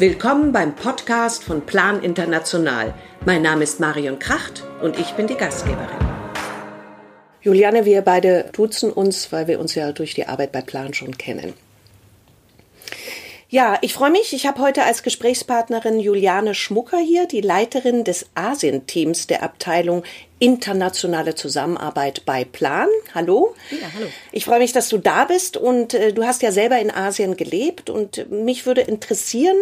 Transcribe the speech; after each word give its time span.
Willkommen 0.00 0.50
beim 0.50 0.74
Podcast 0.74 1.44
von 1.44 1.66
Plan 1.66 2.02
International. 2.02 2.94
Mein 3.26 3.42
Name 3.42 3.64
ist 3.64 3.80
Marion 3.80 4.18
Kracht 4.18 4.64
und 4.80 4.98
ich 4.98 5.10
bin 5.10 5.26
die 5.26 5.34
Gastgeberin. 5.34 5.98
Juliane, 7.42 7.84
wir 7.84 8.00
beide 8.00 8.48
duzen 8.54 8.94
uns, 8.94 9.30
weil 9.30 9.46
wir 9.46 9.60
uns 9.60 9.74
ja 9.74 9.92
durch 9.92 10.14
die 10.14 10.26
Arbeit 10.26 10.52
bei 10.52 10.62
Plan 10.62 10.94
schon 10.94 11.18
kennen. 11.18 11.52
Ja, 13.50 13.76
ich 13.82 13.92
freue 13.92 14.10
mich. 14.10 14.32
Ich 14.32 14.46
habe 14.46 14.62
heute 14.62 14.84
als 14.84 15.02
Gesprächspartnerin 15.02 16.00
Juliane 16.00 16.54
Schmucker 16.54 16.96
hier, 16.96 17.26
die 17.26 17.42
Leiterin 17.42 18.02
des 18.02 18.24
Asien-Teams 18.34 19.26
der 19.26 19.42
Abteilung 19.42 20.02
internationale 20.40 21.34
Zusammenarbeit 21.36 22.24
bei 22.24 22.44
Plan. 22.44 22.88
Hallo. 23.14 23.54
Ja, 23.70 23.88
hallo. 23.94 24.06
Ich 24.32 24.46
freue 24.46 24.58
mich, 24.58 24.72
dass 24.72 24.88
du 24.88 24.98
da 24.98 25.26
bist 25.26 25.56
und 25.56 25.94
äh, 25.94 26.12
du 26.12 26.24
hast 26.24 26.42
ja 26.42 26.50
selber 26.50 26.80
in 26.80 26.90
Asien 26.90 27.36
gelebt 27.36 27.90
und 27.90 28.28
mich 28.30 28.66
würde 28.66 28.80
interessieren, 28.80 29.56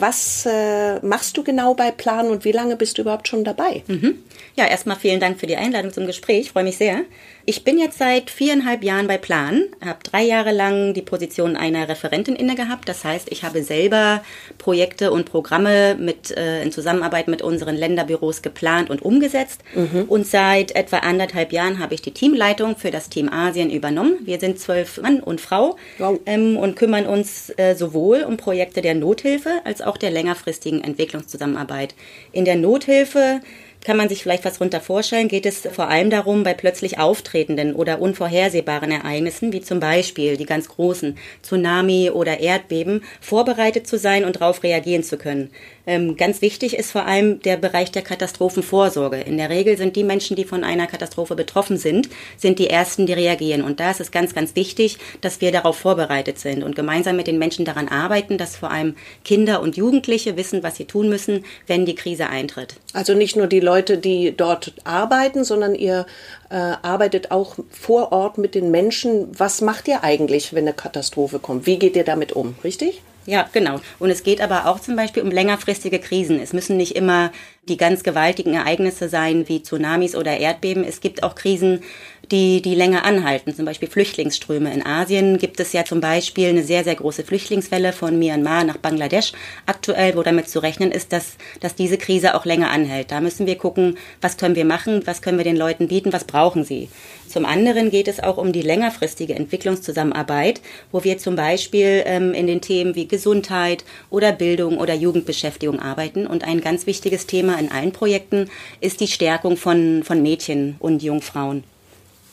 was 0.00 0.46
äh, 0.46 1.00
machst 1.00 1.36
du 1.36 1.44
genau 1.44 1.74
bei 1.74 1.90
Plan 1.90 2.28
und 2.28 2.44
wie 2.44 2.52
lange 2.52 2.76
bist 2.76 2.98
du 2.98 3.02
überhaupt 3.02 3.28
schon 3.28 3.44
dabei? 3.44 3.82
Mhm. 3.86 4.18
Ja, 4.56 4.66
erstmal 4.66 4.96
vielen 4.96 5.20
Dank 5.20 5.38
für 5.38 5.46
die 5.46 5.56
Einladung 5.56 5.92
zum 5.92 6.06
Gespräch. 6.06 6.40
Ich 6.40 6.52
freue 6.52 6.64
mich 6.64 6.76
sehr. 6.76 7.02
Ich 7.48 7.64
bin 7.64 7.78
jetzt 7.78 7.96
seit 7.96 8.28
viereinhalb 8.28 8.84
Jahren 8.84 9.06
bei 9.06 9.16
Plan, 9.16 9.62
habe 9.82 10.00
drei 10.02 10.22
Jahre 10.22 10.52
lang 10.52 10.92
die 10.92 11.00
Position 11.00 11.56
einer 11.56 11.88
Referentin 11.88 12.36
inne 12.36 12.54
gehabt. 12.54 12.86
Das 12.90 13.04
heißt, 13.04 13.28
ich 13.32 13.42
habe 13.42 13.62
selber 13.62 14.22
Projekte 14.58 15.12
und 15.12 15.24
Programme 15.24 15.96
mit, 15.98 16.30
äh, 16.30 16.62
in 16.62 16.72
Zusammenarbeit 16.72 17.26
mit 17.26 17.40
unseren 17.40 17.74
Länderbüros 17.74 18.42
geplant 18.42 18.90
und 18.90 19.00
umgesetzt. 19.00 19.62
Mhm. 19.74 20.04
Und 20.08 20.26
seit 20.26 20.76
etwa 20.76 20.98
anderthalb 20.98 21.52
Jahren 21.52 21.78
habe 21.78 21.94
ich 21.94 22.02
die 22.02 22.12
Teamleitung 22.12 22.76
für 22.76 22.90
das 22.90 23.08
Team 23.08 23.30
Asien 23.32 23.70
übernommen. 23.70 24.18
Wir 24.26 24.38
sind 24.38 24.60
zwölf 24.60 25.00
Mann 25.00 25.20
und 25.20 25.40
Frau 25.40 25.76
wow. 25.96 26.20
ähm, 26.26 26.58
und 26.58 26.76
kümmern 26.76 27.06
uns 27.06 27.50
äh, 27.56 27.74
sowohl 27.74 28.24
um 28.24 28.36
Projekte 28.36 28.82
der 28.82 28.94
Nothilfe 28.94 29.62
als 29.64 29.80
auch 29.80 29.87
der 29.96 30.10
längerfristigen 30.10 30.84
Entwicklungszusammenarbeit. 30.84 31.94
In 32.32 32.44
der 32.44 32.56
Nothilfe 32.56 33.40
kann 33.84 33.96
man 33.96 34.08
sich 34.08 34.22
vielleicht 34.22 34.44
was 34.44 34.60
runter 34.60 34.80
vorstellen, 34.80 35.28
geht 35.28 35.46
es 35.46 35.60
vor 35.72 35.88
allem 35.88 36.10
darum, 36.10 36.42
bei 36.42 36.54
plötzlich 36.54 36.98
auftretenden 36.98 37.74
oder 37.74 38.00
unvorhersehbaren 38.00 38.90
Ereignissen, 38.90 39.52
wie 39.52 39.60
zum 39.60 39.80
Beispiel 39.80 40.36
die 40.36 40.46
ganz 40.46 40.68
großen 40.68 41.16
Tsunami 41.42 42.10
oder 42.10 42.40
Erdbeben, 42.40 43.02
vorbereitet 43.20 43.86
zu 43.86 43.98
sein 43.98 44.24
und 44.24 44.40
darauf 44.40 44.62
reagieren 44.62 45.02
zu 45.02 45.16
können. 45.16 45.50
Ähm, 45.88 46.18
ganz 46.18 46.42
wichtig 46.42 46.76
ist 46.76 46.90
vor 46.90 47.06
allem 47.06 47.40
der 47.40 47.56
Bereich 47.56 47.90
der 47.90 48.02
Katastrophenvorsorge. 48.02 49.20
In 49.20 49.38
der 49.38 49.48
Regel 49.48 49.78
sind 49.78 49.96
die 49.96 50.04
Menschen, 50.04 50.36
die 50.36 50.44
von 50.44 50.62
einer 50.62 50.86
Katastrophe 50.86 51.34
betroffen 51.34 51.78
sind, 51.78 52.10
sind 52.36 52.58
die 52.58 52.68
ersten, 52.68 53.06
die 53.06 53.14
reagieren. 53.14 53.62
Und 53.62 53.80
da 53.80 53.90
ist 53.90 54.00
es 54.00 54.10
ganz, 54.10 54.34
ganz 54.34 54.54
wichtig, 54.54 54.98
dass 55.22 55.40
wir 55.40 55.50
darauf 55.50 55.78
vorbereitet 55.78 56.38
sind 56.38 56.62
und 56.62 56.76
gemeinsam 56.76 57.16
mit 57.16 57.26
den 57.26 57.38
Menschen 57.38 57.64
daran 57.64 57.88
arbeiten, 57.88 58.36
dass 58.36 58.54
vor 58.54 58.70
allem 58.70 58.96
Kinder 59.24 59.62
und 59.62 59.78
Jugendliche 59.78 60.36
wissen, 60.36 60.62
was 60.62 60.76
sie 60.76 60.84
tun 60.84 61.08
müssen, 61.08 61.46
wenn 61.66 61.86
die 61.86 61.94
Krise 61.94 62.28
eintritt. 62.28 62.74
Also 62.92 63.14
nicht 63.14 63.36
nur 63.36 63.46
die 63.46 63.60
Leute, 63.60 63.77
die 63.82 64.36
dort 64.36 64.72
arbeiten, 64.84 65.44
sondern 65.44 65.74
ihr 65.74 66.06
äh, 66.50 66.54
arbeitet 66.54 67.30
auch 67.30 67.56
vor 67.70 68.12
Ort 68.12 68.38
mit 68.38 68.54
den 68.54 68.70
Menschen. 68.70 69.28
Was 69.38 69.60
macht 69.60 69.88
ihr 69.88 70.02
eigentlich, 70.02 70.52
wenn 70.52 70.64
eine 70.64 70.74
Katastrophe 70.74 71.38
kommt? 71.38 71.66
Wie 71.66 71.78
geht 71.78 71.96
ihr 71.96 72.04
damit 72.04 72.32
um, 72.32 72.56
richtig? 72.64 73.02
Ja, 73.28 73.46
genau. 73.52 73.78
Und 73.98 74.08
es 74.08 74.22
geht 74.22 74.40
aber 74.40 74.66
auch 74.66 74.80
zum 74.80 74.96
Beispiel 74.96 75.22
um 75.22 75.30
längerfristige 75.30 75.98
Krisen. 75.98 76.40
Es 76.40 76.54
müssen 76.54 76.78
nicht 76.78 76.96
immer 76.96 77.30
die 77.68 77.76
ganz 77.76 78.02
gewaltigen 78.02 78.54
Ereignisse 78.54 79.10
sein 79.10 79.46
wie 79.48 79.62
Tsunamis 79.62 80.16
oder 80.16 80.38
Erdbeben. 80.38 80.82
Es 80.82 81.02
gibt 81.02 81.22
auch 81.22 81.34
Krisen, 81.34 81.82
die, 82.30 82.62
die 82.62 82.74
länger 82.74 83.04
anhalten, 83.04 83.54
zum 83.54 83.64
Beispiel 83.64 83.88
Flüchtlingsströme. 83.88 84.72
In 84.72 84.84
Asien 84.84 85.38
gibt 85.38 85.60
es 85.60 85.72
ja 85.72 85.84
zum 85.84 86.00
Beispiel 86.00 86.48
eine 86.48 86.62
sehr, 86.62 86.84
sehr 86.84 86.94
große 86.94 87.24
Flüchtlingswelle 87.24 87.92
von 87.92 88.18
Myanmar 88.18 88.64
nach 88.64 88.76
Bangladesch 88.76 89.32
aktuell, 89.66 90.16
wo 90.16 90.22
damit 90.22 90.48
zu 90.48 90.60
rechnen 90.60 90.92
ist, 90.92 91.12
dass, 91.12 91.36
dass 91.60 91.74
diese 91.74 91.98
Krise 91.98 92.34
auch 92.34 92.44
länger 92.44 92.70
anhält. 92.70 93.10
Da 93.10 93.20
müssen 93.20 93.46
wir 93.46 93.56
gucken, 93.56 93.96
was 94.20 94.36
können 94.36 94.56
wir 94.56 94.64
machen, 94.64 95.02
was 95.06 95.22
können 95.22 95.38
wir 95.38 95.44
den 95.44 95.56
Leuten 95.56 95.88
bieten, 95.88 96.12
was 96.12 96.24
brauchen 96.24 96.64
sie. 96.64 96.88
Zum 97.28 97.44
anderen 97.44 97.90
geht 97.90 98.08
es 98.08 98.22
auch 98.22 98.38
um 98.38 98.52
die 98.52 98.62
längerfristige 98.62 99.34
Entwicklungszusammenarbeit, 99.34 100.60
wo 100.92 101.04
wir 101.04 101.18
zum 101.18 101.36
Beispiel 101.36 102.02
ähm, 102.06 102.32
in 102.32 102.46
den 102.46 102.60
Themen 102.60 102.94
wie 102.94 103.06
Gesundheit 103.06 103.84
oder 104.10 104.32
Bildung 104.32 104.78
oder 104.78 104.94
Jugendbeschäftigung 104.94 105.78
arbeiten. 105.78 106.26
Und 106.26 106.44
ein 106.44 106.60
ganz 106.60 106.86
wichtiges 106.86 107.26
Thema 107.26 107.58
in 107.58 107.70
allen 107.70 107.92
Projekten 107.92 108.50
ist 108.80 109.00
die 109.00 109.08
Stärkung 109.08 109.56
von, 109.56 110.02
von 110.04 110.22
Mädchen 110.22 110.76
und 110.78 111.02
Jungfrauen. 111.02 111.64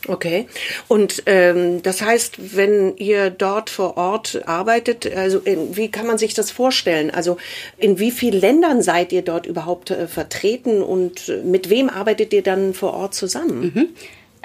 Okay. 0.08 0.48
Und 0.88 1.24
ähm, 1.26 1.82
das 1.82 2.02
heißt, 2.02 2.56
wenn 2.56 2.96
ihr 2.98 3.30
dort 3.30 3.70
vor 3.70 3.98
Ort 3.98 4.42
arbeitet, 4.46 5.12
also 5.16 5.40
in, 5.40 5.76
wie 5.76 5.90
kann 5.90 6.06
man 6.06 6.18
sich 6.18 6.34
das 6.34 6.52
vorstellen? 6.52 7.10
Also 7.10 7.38
in 7.78 8.00
wie 8.00 8.12
vielen 8.12 8.40
Ländern 8.40 8.82
seid 8.82 9.12
ihr 9.12 9.22
dort 9.22 9.46
überhaupt 9.46 9.92
äh, 9.92 10.08
vertreten 10.08 10.82
und 10.82 11.30
äh, 11.30 11.38
mit 11.38 11.70
wem 11.70 11.90
arbeitet 11.90 12.34
ihr 12.34 12.44
dann 12.44 12.74
vor 12.74 12.94
Ort 12.94 13.16
zusammen? 13.16 13.72
Mhm. 13.74 13.88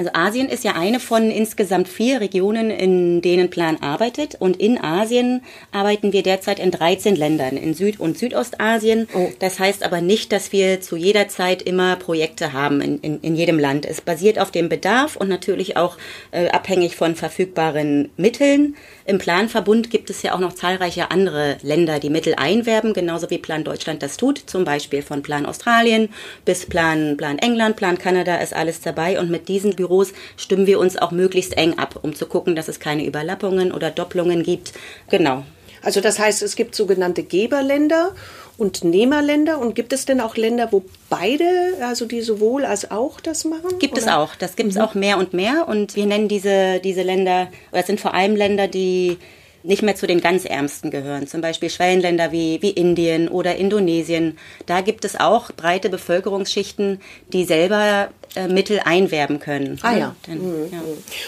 Also 0.00 0.12
Asien 0.14 0.48
ist 0.48 0.64
ja 0.64 0.76
eine 0.76 0.98
von 0.98 1.30
insgesamt 1.30 1.86
vier 1.86 2.22
Regionen, 2.22 2.70
in 2.70 3.20
denen 3.20 3.50
Plan 3.50 3.82
arbeitet. 3.82 4.34
Und 4.34 4.56
in 4.56 4.82
Asien 4.82 5.42
arbeiten 5.72 6.14
wir 6.14 6.22
derzeit 6.22 6.58
in 6.58 6.70
13 6.70 7.16
Ländern, 7.16 7.58
in 7.58 7.74
Süd- 7.74 8.00
und 8.00 8.16
Südostasien. 8.16 9.08
Oh. 9.12 9.28
Das 9.40 9.58
heißt 9.58 9.82
aber 9.82 10.00
nicht, 10.00 10.32
dass 10.32 10.52
wir 10.52 10.80
zu 10.80 10.96
jeder 10.96 11.28
Zeit 11.28 11.60
immer 11.60 11.96
Projekte 11.96 12.54
haben 12.54 12.80
in, 12.80 12.98
in, 13.00 13.20
in 13.20 13.36
jedem 13.36 13.58
Land. 13.58 13.84
Es 13.84 14.00
basiert 14.00 14.38
auf 14.38 14.50
dem 14.50 14.70
Bedarf 14.70 15.16
und 15.16 15.28
natürlich 15.28 15.76
auch 15.76 15.98
äh, 16.30 16.48
abhängig 16.48 16.96
von 16.96 17.14
verfügbaren 17.14 18.08
Mitteln. 18.16 18.76
Im 19.04 19.18
Planverbund 19.18 19.90
gibt 19.90 20.10
es 20.10 20.22
ja 20.22 20.34
auch 20.34 20.38
noch 20.38 20.52
zahlreiche 20.52 21.10
andere 21.10 21.56
Länder, 21.62 22.00
die 22.00 22.10
Mittel 22.10 22.34
einwerben, 22.36 22.92
genauso 22.92 23.30
wie 23.30 23.38
Plan 23.38 23.64
Deutschland 23.64 24.02
das 24.02 24.16
tut, 24.16 24.38
zum 24.38 24.64
Beispiel 24.64 25.02
von 25.02 25.22
Plan 25.22 25.46
Australien 25.46 26.10
bis 26.44 26.66
Plan, 26.66 27.16
Plan 27.16 27.38
England, 27.38 27.76
Plan 27.76 27.98
Kanada 27.98 28.36
ist 28.36 28.54
alles 28.54 28.80
dabei 28.80 29.18
und 29.18 29.30
mit 29.30 29.48
diesen 29.48 29.74
Büros 29.74 30.12
stimmen 30.36 30.66
wir 30.66 30.78
uns 30.78 30.96
auch 30.96 31.10
möglichst 31.10 31.56
eng 31.56 31.78
ab, 31.78 31.98
um 32.02 32.14
zu 32.14 32.26
gucken, 32.26 32.54
dass 32.54 32.68
es 32.68 32.80
keine 32.80 33.06
Überlappungen 33.06 33.72
oder 33.72 33.90
Doppelungen 33.90 34.42
gibt. 34.42 34.72
Genau. 35.08 35.44
Also 35.82 36.00
das 36.00 36.18
heißt, 36.18 36.42
es 36.42 36.56
gibt 36.56 36.74
sogenannte 36.74 37.22
Geberländer 37.22 38.12
und 38.60 38.84
Nehmerländer. 38.84 39.58
Und 39.58 39.74
gibt 39.74 39.92
es 39.92 40.04
denn 40.04 40.20
auch 40.20 40.36
Länder, 40.36 40.68
wo 40.70 40.84
beide, 41.08 41.44
also 41.80 42.04
die 42.04 42.20
sowohl 42.20 42.64
als 42.64 42.91
auch 42.91 43.20
das 43.20 43.44
machen? 43.44 43.78
Gibt 43.78 43.94
oder? 43.94 44.02
es 44.02 44.08
auch. 44.08 44.34
Das 44.36 44.54
gibt 44.54 44.70
es 44.70 44.76
mhm. 44.76 44.82
auch 44.82 44.94
mehr 44.94 45.18
und 45.18 45.32
mehr. 45.32 45.66
Und 45.66 45.96
wir 45.96 46.06
nennen 46.06 46.28
diese, 46.28 46.80
diese 46.80 47.02
Länder, 47.02 47.48
oder 47.72 47.80
es 47.80 47.86
sind 47.86 48.00
vor 48.00 48.14
allem 48.14 48.36
Länder, 48.36 48.68
die 48.68 49.18
nicht 49.62 49.82
mehr 49.82 49.94
zu 49.94 50.06
den 50.06 50.20
ganz 50.20 50.44
Ärmsten 50.44 50.91
gehören. 50.91 51.26
Zum 51.26 51.41
Beispiel 51.41 51.70
Schwellenländer 51.70 52.32
wie, 52.32 52.62
wie 52.62 52.70
Indien 52.70 53.28
oder 53.28 53.56
Indonesien. 53.56 54.38
Da 54.66 54.80
gibt 54.80 55.04
es 55.04 55.18
auch 55.18 55.52
breite 55.52 55.91
Bevölkerungsschichten, 55.91 57.00
die 57.32 57.44
selber 57.44 58.08
äh, 58.36 58.48
Mittel 58.48 58.80
einwerben 58.84 59.38
können. 59.38 59.78
Ah 59.82 59.97
ja. 59.97 60.16
Dann, 60.26 60.38
mhm. 60.38 60.72
ja. 60.72 60.82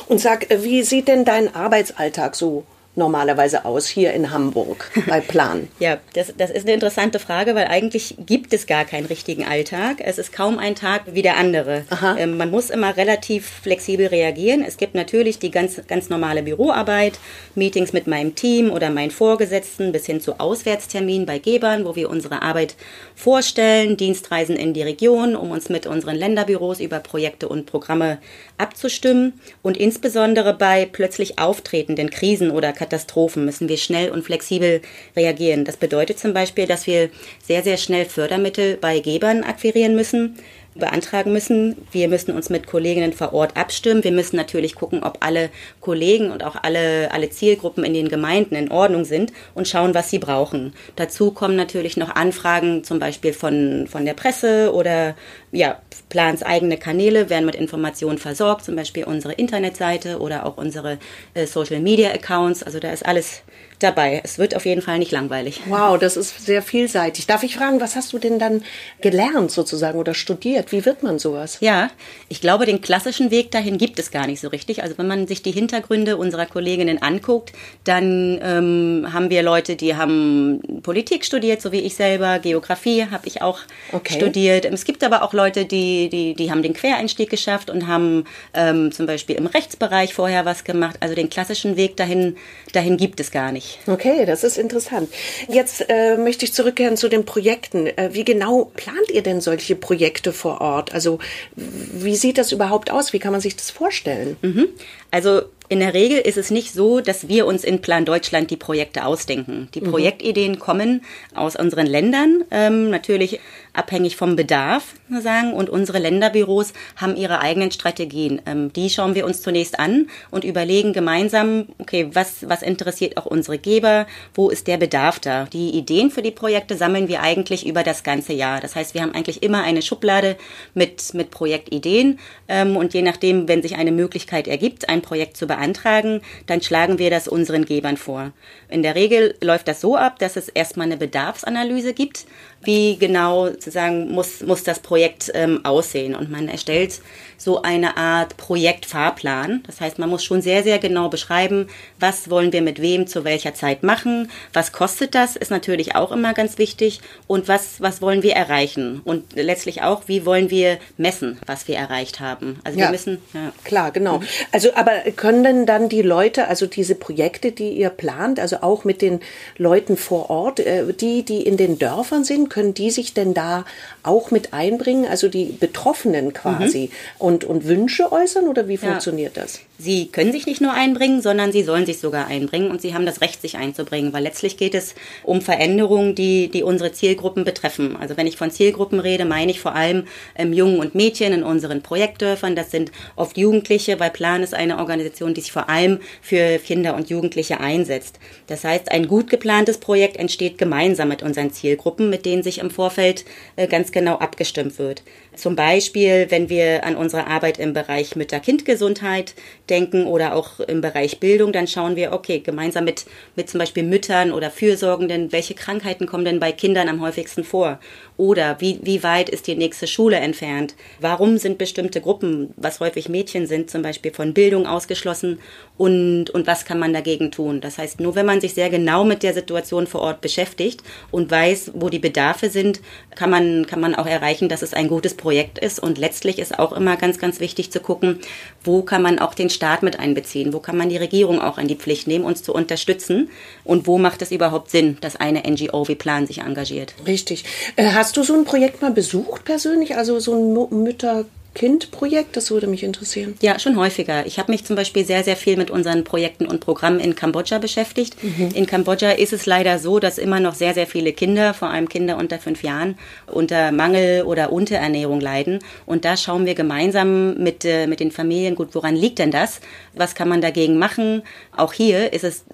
Und 0.07 0.21
sag, 0.21 0.49
wie 0.63 0.83
sieht 0.83 1.09
denn 1.09 1.25
dein 1.25 1.55
Arbeitsalltag 1.55 2.37
so 2.37 2.65
normalerweise 2.95 3.65
aus 3.65 3.87
hier 3.87 4.13
in 4.13 4.31
Hamburg 4.31 4.91
bei 5.07 5.21
Plan? 5.33 5.69
ja, 5.79 5.99
das, 6.15 6.35
das 6.37 6.51
ist 6.51 6.65
eine 6.65 6.75
interessante 6.75 7.19
Frage, 7.19 7.55
weil 7.55 7.67
eigentlich 7.67 8.17
gibt 8.27 8.53
es 8.53 8.67
gar 8.67 8.85
keinen 8.85 9.07
richtigen 9.07 9.45
Alltag. 9.45 9.97
Es 10.01 10.19
ist 10.19 10.33
kaum 10.33 10.59
ein 10.59 10.75
Tag 10.75 11.03
wie 11.13 11.23
der 11.23 11.37
andere. 11.37 11.85
Ähm, 12.19 12.37
man 12.37 12.51
muss 12.51 12.69
immer 12.69 12.97
relativ 12.97 13.47
flexibel 13.63 14.07
reagieren. 14.07 14.63
Es 14.67 14.77
gibt 14.77 14.95
natürlich 14.95 15.39
die 15.39 15.51
ganz, 15.51 15.81
ganz 15.87 16.11
normale 16.11 16.43
Büroarbeit, 16.43 17.19
Meetings 17.55 17.93
mit 17.93 18.07
meinem 18.07 18.35
Team 18.35 18.71
oder 18.71 18.91
meinen 18.91 19.11
Vorgesetzten 19.11 19.93
bis 19.93 20.07
hin 20.07 20.21
zu 20.21 20.41
Auswärtsterminen 20.41 21.27
bei 21.27 21.39
Gebern, 21.39 21.85
wo 21.85 21.97
wir 21.97 22.11
unsere 22.11 22.43
Arbeit 22.43 22.77
vorstellen, 23.15 23.97
Dienstreisen 23.97 24.57
in 24.57 24.75
die 24.75 24.83
Region, 24.83 25.37
um 25.37 25.51
uns 25.51 25.69
mit 25.69 25.87
unseren 25.87 26.17
Länderbüros 26.17 26.81
über 26.81 27.01
Projekte 27.01 27.49
und 27.49 27.67
Programme 27.67 28.19
abzustimmen 28.59 29.41
und 29.63 29.77
insbesondere 29.77 30.55
bei 30.55 30.89
plötzlich 30.91 31.39
auftretenden 31.39 32.11
Krisen 32.11 32.51
oder 32.51 32.73
Katastrophen 32.83 33.45
müssen 33.45 33.69
wir 33.69 33.77
schnell 33.77 34.11
und 34.11 34.25
flexibel 34.25 34.83
reagieren. 35.17 35.65
Das 35.65 35.77
bedeutet 35.77 36.19
zum 36.19 36.35
Beispiel, 36.35 36.67
dass 36.67 36.89
wir 36.89 37.11
sehr, 37.41 37.63
sehr 37.63 37.77
schnell 37.77 38.07
Fördermittel 38.07 38.77
bei 38.77 38.99
Gebern 38.99 39.45
akquirieren 39.45 39.95
müssen 39.95 40.37
beantragen 40.75 41.33
müssen. 41.33 41.77
Wir 41.91 42.09
müssen 42.09 42.35
uns 42.35 42.49
mit 42.49 42.67
Kolleginnen 42.67 43.13
vor 43.13 43.35
Ort 43.35 43.57
abstimmen. 43.57 44.05
Wir 44.05 44.13
müssen 44.13 44.37
natürlich 44.37 44.75
gucken, 44.75 45.03
ob 45.03 45.19
alle 45.21 45.51
Kollegen 45.81 46.31
und 46.31 46.43
auch 46.45 46.57
alle, 46.63 47.11
alle 47.13 47.31
Zielgruppen 47.31 47.85
in 47.85 47.95
den 47.95 48.09
Gemeinden 48.09 48.55
in 48.55 48.71
Ordnung 48.71 49.05
sind 49.05 49.33
und 49.55 49.69
schauen, 49.69 49.95
was 49.95 50.11
sie 50.11 50.19
brauchen. 50.19 50.73
Dazu 50.97 51.31
kommen 51.31 51.57
natürlich 51.57 51.97
noch 51.97 52.15
Anfragen 52.15 52.85
zum 52.85 52.99
Beispiel 52.99 53.33
von, 53.33 53.87
von 53.87 54.05
der 54.05 54.15
Presse 54.15 54.73
oder 54.73 55.15
ja, 55.51 55.81
Plans 56.09 56.43
eigene 56.43 56.77
Kanäle 56.77 57.31
werden 57.31 57.47
mit 57.47 57.55
Informationen 57.55 58.19
versorgt, 58.19 58.65
zum 58.65 58.77
Beispiel 58.77 59.05
unsere 59.05 59.35
Internetseite 59.35 60.19
oder 60.19 60.47
auch 60.47 60.57
unsere 60.57 60.99
äh, 61.35 61.47
Social 61.47 61.81
Media 61.81 62.11
Accounts. 62.11 62.63
Also 62.63 62.79
da 62.79 62.93
ist 62.93 63.05
alles 63.05 63.43
dabei. 63.83 64.21
Es 64.25 64.39
wird 64.39 64.55
auf 64.55 64.65
jeden 64.65 64.83
Fall 64.83 64.99
nicht 64.99 65.13
langweilig. 65.13 65.61
Wow, 65.67 65.99
das 65.99 66.17
ist 66.17 66.45
sehr 66.45 66.63
vielseitig. 66.63 67.27
Darf 67.27 67.43
ich 67.43 67.57
fragen, 67.57 67.81
was 67.81 67.97
hast 67.97 68.13
du 68.13 68.19
denn 68.19 68.39
dann 68.39 68.63
gelernt 69.01 69.51
sozusagen 69.51 69.99
oder 69.99 70.15
studiert? 70.15 70.73
Wie 70.73 70.85
wird 70.85 71.03
man 71.03 71.19
sowas? 71.19 71.59
Ja, 71.61 71.91
ich 72.29 72.41
glaube, 72.41 72.67
den 72.67 72.81
klassischen 72.81 73.31
Weg 73.31 73.51
dahin 73.51 73.79
gibt 73.79 73.99
es 73.99 74.11
gar 74.11 74.27
nicht 74.27 74.41
so 74.41 74.49
richtig. 74.49 74.83
Also 74.83 74.99
wenn 74.99 75.07
man 75.07 75.27
sich 75.27 75.43
die 75.43 75.53
Hintergründe 75.53 76.17
unserer 76.17 76.47
Kolleginnen 76.47 77.03
anguckt, 77.03 77.53
dann 77.85 78.39
ähm, 78.43 79.09
haben 79.13 79.31
wir 79.31 79.43
Leute, 79.43 79.77
die 79.77 79.97
haben 79.97 80.61
Politik 80.83 81.25
studiert, 81.25 81.61
so 81.61 81.73
wie 81.73 81.81
ich 81.81 81.95
selber. 81.95 82.39
Geografie 82.39 83.07
habe 83.11 83.27
ich 83.27 83.43
auch 83.43 83.61
okay. 83.93 84.15
studiert. 84.15 84.65
Es 84.65 84.85
gibt 84.85 85.05
aber 85.05 85.23
auch 85.23 85.33
Leute, 85.33 85.65
die, 85.65 85.82
die, 86.09 86.35
die 86.35 86.51
haben 86.51 86.63
den 86.63 86.75
Quereinstieg 86.75 87.31
geschafft 87.31 87.71
und 87.71 87.87
haben 87.87 88.25
ähm, 88.55 88.93
zum 88.93 89.07
Beispiel 89.07 89.37
im 89.37 89.47
Rechtsbereich 89.47 90.15
vorher 90.15 90.45
was 90.45 90.65
gemacht. 90.65 90.97
Also 91.01 91.15
den 91.15 91.31
klassischen 91.31 91.77
Weg 91.77 91.97
dahin, 91.97 92.37
dahin 92.73 92.97
gibt 92.97 93.21
es 93.21 93.31
gar 93.31 93.53
nicht. 93.53 93.79
Okay, 93.87 94.25
das 94.27 94.45
ist 94.45 94.59
interessant. 94.59 95.09
Jetzt 95.49 95.85
äh, 95.89 96.17
möchte 96.17 96.45
ich 96.45 96.53
zurückkehren 96.53 96.97
zu 96.97 97.09
den 97.09 97.25
Projekten. 97.25 97.87
Äh, 97.87 98.11
wie 98.13 98.25
genau 98.25 98.71
plant 98.75 99.11
ihr 99.13 99.23
denn 99.23 99.41
solche 99.41 99.77
Projekte 99.77 100.33
vor 100.33 100.61
Ort? 100.61 100.93
Also 100.93 101.19
wie 101.57 102.17
sieht 102.17 102.39
das 102.39 102.53
überhaupt 102.53 102.91
aus? 102.91 103.13
Wie 103.13 103.19
kann 103.19 103.33
man 103.33 103.41
sich 103.41 103.57
das 103.57 103.71
vorstellen? 103.71 104.37
Mhm. 104.43 104.69
Also 105.13 105.43
in 105.69 105.81
der 105.81 105.95
Regel 105.95 106.19
ist 106.19 106.37
es 106.37 106.51
nicht 106.51 106.75
so, 106.75 107.01
dass 107.01 107.29
wir 107.29 107.47
uns 107.47 107.65
in 107.65 107.81
Plan 107.81 108.05
Deutschland 108.05 108.51
die 108.51 108.57
Projekte 108.57 109.07
ausdenken. 109.07 109.69
Die 109.75 109.81
mhm. 109.81 109.91
Projektideen 109.91 110.59
kommen 110.59 111.03
aus 111.35 111.57
unseren 111.57 111.87
Ländern, 111.87 112.45
ähm, 112.51 112.91
natürlich 112.91 113.41
abhängig 113.73 114.17
vom 114.17 114.37
Bedarf 114.37 114.95
sagen. 115.23 115.53
Und 115.55 115.71
unsere 115.71 115.99
Länderbüros 115.99 116.73
haben 116.97 117.17
ihre 117.17 117.41
eigenen 117.41 117.71
Strategien. 117.71 118.43
Ähm, 118.45 118.73
die 118.73 118.91
schauen 118.91 119.15
wir 119.15 119.25
uns 119.25 119.43
zunächst 119.43 119.79
an 119.79 120.09
und 120.31 120.45
überlegen 120.45 120.93
gemeinsam, 120.93 121.69
okay, 121.79 122.09
was, 122.13 122.49
was 122.49 122.63
interessiert 122.63 123.17
auch 123.17 123.27
unsere 123.27 123.59
Geber? 123.59 124.07
Wo 124.35 124.51
ist 124.51 124.67
der 124.67 124.77
Bedarf 124.77 125.21
da? 125.21 125.45
Die 125.47 125.71
Ideen 125.71 126.11
für 126.11 126.23
die 126.23 126.31
Projekte 126.31 126.77
sammeln 126.77 127.09
wir 127.09 127.23
eigentlich 127.23 127.67
über 127.67 127.83
das 127.83 128.03
ganze 128.03 128.33
Jahr. 128.33 128.61
Das 128.61 128.77
heißt, 128.77 128.95
wir 128.95 129.03
haben 129.03 129.15
eigentlich 129.15 129.43
immer 129.43 129.63
eine 129.63 129.83
Schublade 129.83 130.37
mit, 130.75 131.15
mit 131.15 131.31
Projektideen. 131.31 132.19
Ähm, 132.49 132.77
und 132.77 132.95
je 132.95 133.03
nachdem, 133.03 133.49
wenn 133.49 133.63
sich 133.63 133.77
eine 133.77 133.93
Möglichkeit 133.93 134.49
ergibt, 134.49 134.89
ein 134.89 135.02
Projekt 135.03 135.37
zu 135.37 135.47
beantragen, 135.47 136.23
dann 136.47 136.63
schlagen 136.63 136.99
wir 136.99 137.11
das 137.11 137.29
unseren 137.29 137.65
Gebern 137.65 137.97
vor. 137.97 138.33
In 138.69 138.83
der 138.83 138.95
Regel 138.95 139.35
läuft 139.43 139.69
das 139.69 139.81
so 139.81 139.97
ab, 139.97 140.19
dass 140.19 140.37
es 140.37 140.49
erstmal 140.49 140.87
eine 140.87 140.97
Bedarfsanalyse 140.97 141.93
gibt. 141.93 142.27
Wie 142.63 142.97
genau 142.97 143.49
sozusagen 143.49 144.11
muss, 144.11 144.41
muss 144.43 144.63
das 144.65 144.79
Projekt 144.79 145.31
ähm, 145.35 145.65
aussehen? 145.65 146.15
Und 146.15 146.31
man 146.31 146.49
erstellt 146.49 147.01
so 147.43 147.63
eine 147.63 147.97
Art 147.97 148.37
Projektfahrplan. 148.37 149.65
Das 149.67 149.81
heißt, 149.81 149.99
man 149.99 150.09
muss 150.09 150.23
schon 150.23 150.43
sehr, 150.43 150.63
sehr 150.63 150.79
genau 150.79 151.09
beschreiben, 151.09 151.69
was 151.99 152.31
wollen 152.31 152.53
wir 152.53 152.63
mit 152.63 152.81
wem 152.81 153.09
zu 153.09 153.25
welcher 153.25 153.53
Zeit 153.53 153.83
machen, 153.83 154.31
was 154.53 154.71
kostet 154.71 155.17
das, 155.17 155.35
ist 155.35 155.51
natürlich 155.51 155.97
auch 155.97 156.13
immer 156.13 156.35
ganz 156.35 156.59
wichtig 156.59 157.01
und 157.27 157.49
was, 157.49 157.81
was 157.81 158.01
wollen 158.01 158.23
wir 158.23 158.35
erreichen 158.35 159.01
und 159.05 159.35
letztlich 159.35 159.83
auch, 159.83 160.03
wie 160.07 160.25
wollen 160.25 160.51
wir 160.51 160.79
messen, 160.97 161.39
was 161.45 161.67
wir 161.67 161.77
erreicht 161.77 162.21
haben. 162.21 162.61
Also 162.63 162.79
ja, 162.79 162.87
wir 162.87 162.93
müssen, 162.93 163.19
ja. 163.35 163.53
Klar, 163.65 163.91
genau. 163.91 164.19
Mhm. 164.19 164.25
Also, 164.53 164.75
aber 164.75 164.93
können 165.17 165.43
denn 165.43 165.67
dann 165.67 165.89
die 165.89 166.03
Leute, 166.03 166.47
also 166.47 166.67
diese 166.67 166.95
Projekte, 166.95 167.51
die 167.51 167.71
ihr 167.73 167.91
plant, 167.91 168.39
also 168.39 168.59
auch 168.63 168.85
mit 168.85 169.03
den 169.03 169.21
Leuten 169.59 169.97
vor 169.97 170.31
Ort, 170.31 170.61
äh, 170.61 170.93
die, 170.93 171.25
die 171.25 171.43
in 171.43 171.57
den 171.57 171.79
Dörfern 171.79 172.23
sind, 172.23 172.51
können 172.51 172.75
die 172.75 172.93
sich 172.93 173.15
denn 173.15 173.35
da 173.35 173.65
auch 174.05 174.31
mit 174.31 174.53
einbringen, 174.53 175.07
also 175.07 175.29
die 175.29 175.47
Betroffenen 175.47 176.33
quasi? 176.33 176.91
Mhm. 176.93 177.25
Und 177.33 177.45
und, 177.45 177.67
Wünsche 177.67 178.13
äußern 178.13 178.49
oder 178.49 178.69
wie 178.69 178.77
funktioniert 178.77 179.37
ja. 179.37 179.43
das? 179.43 179.61
Sie 179.83 180.07
können 180.07 180.31
sich 180.31 180.47
nicht 180.47 180.61
nur 180.61 180.73
einbringen, 180.73 181.23
sondern 181.23 181.51
sie 181.51 181.65
sollen 181.65 181.87
sich 181.87 181.99
sogar 181.99 182.29
einbringen 182.29 182.71
und 182.71 182.81
sie 182.81 182.95
haben 182.95 183.05
das 183.05 183.21
Recht, 183.21 183.43
sich 183.43 183.57
einzubringen, 183.57 184.13
weil 184.13 184.23
letztlich 184.23 184.57
geht 184.57 184.77
es 184.77 184.95
um 185.25 185.43
Veränderungen, 185.43 186.15
die, 186.15 186.49
die 186.49 186.63
unsere 186.63 186.93
Zielgruppen 186.93 187.43
betreffen. 187.43 187.97
Also 187.97 188.17
wenn 188.17 188.29
ich 188.29 188.37
von 188.37 188.53
Zielgruppen 188.53 189.01
rede, 189.01 189.25
meine 189.25 189.51
ich 189.51 189.59
vor 189.59 189.75
allem 189.75 190.05
ähm, 190.37 190.53
Jungen 190.53 190.79
und 190.79 190.95
Mädchen 190.95 191.33
in 191.33 191.43
unseren 191.43 191.83
Projektdörfern. 191.83 192.55
Das 192.55 192.71
sind 192.71 192.93
oft 193.17 193.37
Jugendliche, 193.37 193.99
weil 193.99 194.11
Plan 194.11 194.45
ist 194.45 194.55
eine 194.55 194.79
Organisation, 194.79 195.35
die 195.35 195.41
sich 195.41 195.51
vor 195.51 195.69
allem 195.69 195.99
für 196.21 196.59
Kinder 196.59 196.95
und 196.95 197.11
Jugendliche 197.11 197.59
einsetzt. 197.59 198.21
Das 198.47 198.63
heißt, 198.63 198.93
ein 198.93 199.09
gut 199.09 199.31
geplantes 199.31 199.79
Projekt 199.79 200.17
entsteht 200.17 200.59
gemeinsam 200.59 201.09
mit 201.09 201.25
unseren 201.25 201.51
Zielgruppen, 201.51 202.09
mit 202.09 202.25
denen 202.25 202.45
sich 202.45 202.59
im 202.59 202.71
Vorfeld 202.71 203.25
äh, 203.57 203.67
ganz 203.67 203.91
genau 203.91 204.19
abgestimmt 204.19 204.79
wird. 204.79 205.03
Zum 205.35 205.57
Beispiel, 205.57 206.27
wenn 206.29 206.49
wir 206.51 206.85
an 206.85 206.95
unsere 206.95 207.27
Arbeit 207.27 207.59
im 207.59 207.73
Bereich 207.73 208.17
Mütter-Kind-Gesundheit 208.17 209.35
denken 209.73 210.07
oder 210.07 210.37
auch 210.37 210.61
im 210.61 210.83
Bereich 210.83 211.19
Bildung, 211.19 211.51
dann 211.51 211.67
schauen 211.67 211.97
wir, 211.97 212.13
okay, 212.13 212.41
gemeinsam 212.41 212.85
mit, 212.85 213.07
mit 213.37 213.49
zum 213.49 213.59
Beispiel 213.59 213.83
Müttern 213.83 214.31
oder 214.31 214.51
Fürsorgenden, 214.51 215.33
welche 215.33 215.55
Krankheiten 215.55 216.07
kommen 216.07 216.27
denn 216.27 216.41
bei 216.41 216.53
Kindern 216.53 216.91
am 216.91 217.01
häufigsten 217.01 217.43
vor? 217.43 217.81
Oder 218.19 218.61
wie, 218.61 218.79
wie 218.83 219.03
weit 219.03 219.31
ist 219.31 219.47
die 219.47 219.57
nächste 219.57 219.87
Schule 219.87 220.17
entfernt? 220.17 220.75
Warum 221.01 221.39
sind 221.39 221.57
bestimmte 221.57 222.03
Gruppen, 222.03 222.53
was 222.57 222.81
häufig 222.81 223.09
Mädchen 223.09 223.47
sind, 223.47 223.71
zum 223.71 223.81
Beispiel 223.81 224.13
von 224.13 224.35
Bildung 224.35 224.67
ausgeschlossen? 224.67 225.41
Und, 225.79 226.29
und 226.29 226.47
was 226.47 226.67
kann 226.67 226.79
man 226.79 226.93
dagegen 226.93 227.33
tun? 227.33 227.63
Das 227.63 227.79
heißt, 227.79 228.01
nur 228.01 228.15
wenn 228.15 228.27
man 228.27 228.43
sich 228.43 228.53
sehr 228.53 228.69
genau 228.69 229.05
mit 229.05 229.23
der 229.23 229.33
Situation 229.33 229.87
vor 229.87 230.03
Ort 230.03 230.21
beschäftigt 230.21 230.83
und 231.11 231.31
weiß, 231.31 231.73
wo 231.75 231.89
die 231.89 231.99
Bedarfe 231.99 232.51
sind, 232.51 232.81
kann 233.15 233.31
man, 233.31 233.67
kann 233.67 233.81
man 233.81 233.95
auch 233.95 234.07
erreichen, 234.07 234.51
dass 234.51 234.61
es 234.61 234.75
ein 234.75 234.89
gutes 234.89 235.15
Projekt 235.15 235.59
ist. 235.59 235.81
Und 235.81 235.97
letztlich 235.97 236.39
ist 236.39 236.59
auch 236.59 236.73
immer 236.73 236.97
ganz, 236.97 237.19
ganz 237.19 237.41
wichtig 237.41 237.73
zu 237.73 237.81
gucken, 237.81 238.21
wo 238.63 238.83
kann 238.83 239.03
man 239.03 239.19
auch 239.19 239.35
den 239.35 239.49
Staat 239.63 239.85
mit 239.85 240.01
einbeziehen? 240.01 240.53
Wo 240.53 240.59
kann 240.59 240.77
man 240.77 240.89
die 240.89 240.97
Regierung 240.97 241.41
auch 241.41 241.57
in 241.57 241.69
die 241.69 241.77
Pflicht 241.77 242.09
nehmen, 242.09 242.25
uns 242.25 242.43
zu 242.43 242.53
unterstützen? 242.53 243.31
Und 243.63 243.87
wo 243.87 243.97
macht 243.97 244.21
es 244.21 244.33
überhaupt 244.33 244.73
Sinn, 244.73 244.99
dass 245.01 245.15
eine 245.15 245.49
NGO 245.49 245.87
wie 245.87 245.95
Plan 245.95 246.27
sich 246.27 246.39
engagiert? 246.39 246.95
Richtig. 247.07 247.45
Äh, 247.77 247.93
Hast 247.93 248.17
du 248.17 248.25
so 248.25 248.35
ein 248.35 248.45
Projekt 248.45 248.83
mal 248.83 248.91
besucht 248.91 249.45
persönlich? 249.45 249.97
Also 249.97 250.19
so 250.19 250.35
ein 250.35 250.83
Mütter 250.83 251.27
Kind-Projekt? 251.55 252.37
Das 252.37 252.51
würde 252.51 252.67
mich 252.67 252.83
interessieren. 252.83 253.35
Ja, 253.43 253.59
schon 253.59 253.77
häufiger. 253.77 254.27
Ich 254.27 254.39
habe 254.39 254.51
mich 254.51 254.65
zum 254.65 254.77
Beispiel 254.77 255.05
sehr, 255.05 255.23
sehr 255.25 255.37
viel 255.37 255.57
mit 255.57 255.71
unseren 255.71 256.05
Projekten 256.05 256.47
und 256.47 256.61
Programmen 256.61 257.01
in 257.01 257.15
Kambodscha 257.15 257.59
beschäftigt. 257.59 258.17
Mhm. 258.23 258.51
In 258.55 258.67
Kambodscha 258.67 259.11
ist 259.11 259.33
es 259.33 259.47
leider 259.47 259.79
so, 259.79 259.99
dass 259.99 260.19
immer 260.19 260.41
noch 260.41 260.55
sehr, 260.55 260.75
sehr 260.75 260.87
viele 260.87 261.13
Kinder, 261.13 261.55
vor 261.55 261.69
allem 261.69 261.89
Kinder 261.89 262.17
unter 262.17 262.39
fünf 262.39 262.63
Jahren, 262.63 262.97
unter 263.27 263.73
Mangel 263.73 264.23
oder 264.23 264.53
Unterernährung 264.53 265.21
leiden. 265.21 265.59
Und 265.85 266.05
da 266.05 266.17
schauen 266.17 266.47
wir 266.47 266.55
gemeinsam 266.55 267.35
mit, 267.35 267.65
äh, 267.65 267.87
mit 267.87 268.01
den 268.01 268.13
Familien, 268.13 268.55
gut, 268.55 268.75
woran 268.75 268.97
liegt 268.97 269.19
denn 269.19 269.31
das? 269.31 269.61
Was 269.95 270.15
kann 270.15 270.29
man 270.29 270.41
dagegen 270.41 270.79
machen? 270.79 271.23
Auch 271.57 271.73
hier 271.73 272.13
ist 272.13 272.25
es 272.25 272.45